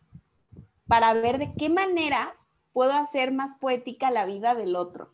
para 0.87 1.13
ver 1.15 1.39
de 1.39 1.55
qué 1.55 1.69
manera 1.69 2.37
puedo 2.73 2.93
hacer 2.93 3.33
más 3.33 3.57
poética 3.57 4.11
la 4.11 4.27
vida 4.27 4.55
del 4.55 4.75
otro, 4.77 5.13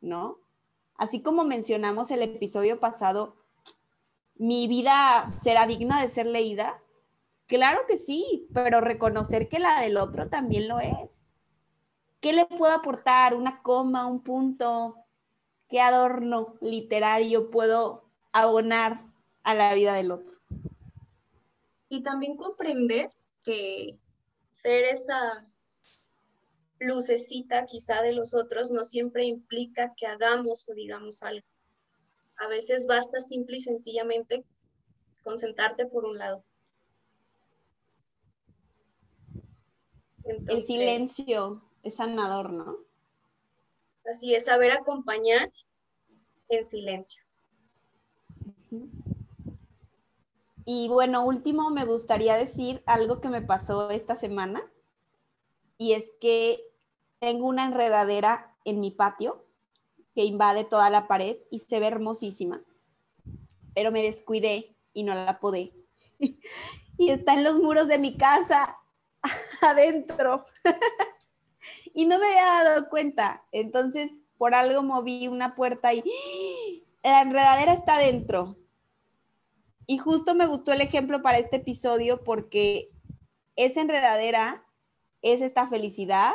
¿no? 0.00 0.38
Así 0.96 1.22
como 1.22 1.44
mencionamos 1.44 2.10
el 2.10 2.22
episodio 2.22 2.78
pasado, 2.78 3.36
¿mi 4.36 4.68
vida 4.68 5.26
será 5.28 5.66
digna 5.66 6.00
de 6.00 6.08
ser 6.08 6.26
leída? 6.26 6.80
Claro 7.46 7.80
que 7.88 7.98
sí, 7.98 8.48
pero 8.54 8.80
reconocer 8.80 9.48
que 9.48 9.58
la 9.58 9.80
del 9.80 9.96
otro 9.96 10.28
también 10.28 10.68
lo 10.68 10.78
es. 10.80 11.26
¿Qué 12.20 12.32
le 12.32 12.46
puedo 12.46 12.72
aportar? 12.72 13.34
¿Una 13.34 13.60
coma, 13.62 14.06
un 14.06 14.22
punto, 14.22 14.96
qué 15.68 15.80
adorno 15.80 16.54
literario 16.60 17.50
puedo 17.50 18.04
abonar 18.32 19.13
a 19.44 19.54
la 19.54 19.74
vida 19.74 19.94
del 19.94 20.10
otro. 20.10 20.36
Y 21.88 22.02
también 22.02 22.36
comprender 22.36 23.10
que 23.44 23.98
ser 24.50 24.84
esa 24.84 25.46
lucecita 26.80 27.66
quizá 27.66 28.02
de 28.02 28.12
los 28.12 28.34
otros 28.34 28.70
no 28.70 28.82
siempre 28.82 29.24
implica 29.26 29.94
que 29.96 30.06
hagamos 30.06 30.68
o 30.68 30.74
digamos 30.74 31.22
algo. 31.22 31.46
A 32.36 32.48
veces 32.48 32.86
basta 32.86 33.20
simple 33.20 33.58
y 33.58 33.60
sencillamente 33.60 34.44
concentrarte 35.22 35.86
por 35.86 36.04
un 36.04 36.18
lado. 36.18 36.44
El 40.24 40.64
silencio 40.64 41.62
es 41.82 41.96
sanador, 41.96 42.52
¿no? 42.52 42.78
Así 44.10 44.34
es, 44.34 44.46
saber 44.46 44.72
acompañar 44.72 45.52
en 46.48 46.66
silencio. 46.66 47.22
Y 50.64 50.88
bueno, 50.88 51.24
último, 51.24 51.70
me 51.70 51.84
gustaría 51.84 52.36
decir 52.36 52.82
algo 52.86 53.20
que 53.20 53.28
me 53.28 53.42
pasó 53.42 53.90
esta 53.90 54.16
semana. 54.16 54.62
Y 55.76 55.92
es 55.92 56.12
que 56.20 56.60
tengo 57.18 57.46
una 57.46 57.64
enredadera 57.66 58.56
en 58.64 58.80
mi 58.80 58.90
patio 58.90 59.44
que 60.14 60.24
invade 60.24 60.64
toda 60.64 60.90
la 60.90 61.08
pared 61.08 61.36
y 61.50 61.58
se 61.58 61.80
ve 61.80 61.88
hermosísima. 61.88 62.62
Pero 63.74 63.90
me 63.90 64.02
descuidé 64.02 64.76
y 64.92 65.02
no 65.02 65.14
la 65.14 65.40
podé. 65.40 65.74
y 66.18 67.10
está 67.10 67.34
en 67.34 67.44
los 67.44 67.58
muros 67.58 67.88
de 67.88 67.98
mi 67.98 68.16
casa, 68.16 68.78
adentro. 69.60 70.46
y 71.94 72.06
no 72.06 72.18
me 72.18 72.26
había 72.26 72.64
dado 72.64 72.88
cuenta. 72.88 73.44
Entonces, 73.52 74.18
por 74.38 74.54
algo 74.54 74.82
moví 74.82 75.28
una 75.28 75.54
puerta 75.54 75.92
y 75.92 76.04
la 77.02 77.22
enredadera 77.22 77.74
está 77.74 77.98
dentro. 77.98 78.56
Y 79.86 79.98
justo 79.98 80.34
me 80.34 80.46
gustó 80.46 80.72
el 80.72 80.80
ejemplo 80.80 81.22
para 81.22 81.38
este 81.38 81.56
episodio 81.56 82.24
porque 82.24 82.90
esa 83.56 83.80
enredadera 83.80 84.66
es 85.22 85.40
esta 85.40 85.66
felicidad, 85.66 86.32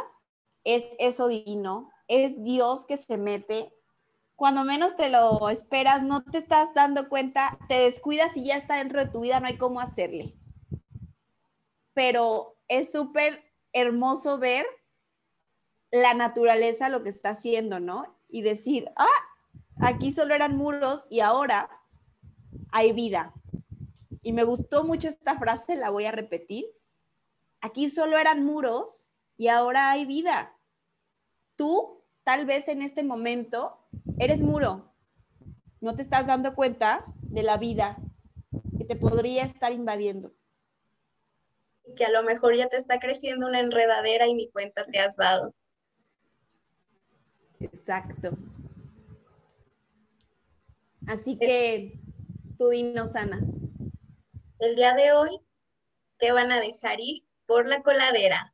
es 0.64 0.84
eso 1.00 1.28
divino, 1.28 1.92
es 2.08 2.44
Dios 2.44 2.86
que 2.86 2.98
se 2.98 3.18
mete. 3.18 3.74
Cuando 4.36 4.64
menos 4.64 4.96
te 4.96 5.10
lo 5.10 5.50
esperas, 5.50 6.04
no 6.04 6.24
te 6.24 6.38
estás 6.38 6.74
dando 6.74 7.10
cuenta, 7.10 7.58
te 7.68 7.80
descuidas 7.80 8.38
y 8.38 8.46
ya 8.46 8.58
está 8.58 8.78
dentro 8.78 9.04
de 9.04 9.12
tu 9.12 9.22
vida, 9.22 9.40
no 9.40 9.48
hay 9.48 9.58
cómo 9.58 9.80
hacerle. 9.80 10.36
Pero 11.94 12.56
es 12.68 12.92
súper 12.92 13.44
hermoso 13.74 14.38
ver 14.38 14.66
la 15.92 16.14
naturaleza 16.14 16.90
lo 16.90 17.04
que 17.04 17.10
está 17.10 17.32
haciendo, 17.32 17.80
¿no? 17.80 18.16
Y 18.30 18.42
decir, 18.42 18.90
ah, 18.96 19.08
aquí 19.82 20.12
solo 20.12 20.36
eran 20.36 20.56
muros 20.56 21.08
y 21.10 21.20
ahora 21.20 21.70
hay 22.72 22.94
vida. 22.94 23.34
Y 24.30 24.32
me 24.32 24.44
gustó 24.44 24.84
mucho 24.84 25.08
esta 25.08 25.40
frase, 25.40 25.76
la 25.76 25.90
voy 25.90 26.06
a 26.06 26.12
repetir. 26.12 26.68
Aquí 27.62 27.90
solo 27.90 28.16
eran 28.20 28.46
muros 28.46 29.10
y 29.38 29.48
ahora 29.48 29.90
hay 29.90 30.06
vida. 30.06 30.56
Tú, 31.56 32.04
tal 32.24 32.46
vez 32.46 32.68
en 32.68 32.84
este 32.84 33.04
momento, 33.04 33.88
eres 34.20 34.38
muro. 34.38 34.94
No 35.82 35.96
te 35.96 36.04
estás 36.04 36.28
dando 36.28 36.54
cuenta 36.54 37.06
de 37.24 37.42
la 37.42 37.58
vida 37.58 37.98
que 38.78 38.86
te 38.86 38.96
podría 38.96 39.46
estar 39.46 39.72
invadiendo. 39.72 40.32
Y 41.84 41.96
que 41.96 42.06
a 42.06 42.12
lo 42.12 42.22
mejor 42.22 42.56
ya 42.56 42.68
te 42.70 42.78
está 42.78 43.00
creciendo 43.00 43.48
una 43.48 43.60
enredadera 43.60 44.28
y 44.28 44.36
ni 44.36 44.52
cuenta 44.52 44.86
te 44.86 45.00
has 45.00 45.16
dado. 45.16 45.52
Exacto. 47.60 48.38
Así 51.08 51.36
que 51.36 52.00
tú 52.60 52.70
dinos, 52.70 53.16
Ana. 53.16 53.42
El 54.60 54.76
día 54.76 54.94
de 54.94 55.14
hoy 55.14 55.40
te 56.18 56.34
van 56.34 56.52
a 56.52 56.60
dejar 56.60 57.00
ir 57.00 57.24
por 57.46 57.66
la 57.66 57.82
coladera. 57.82 58.54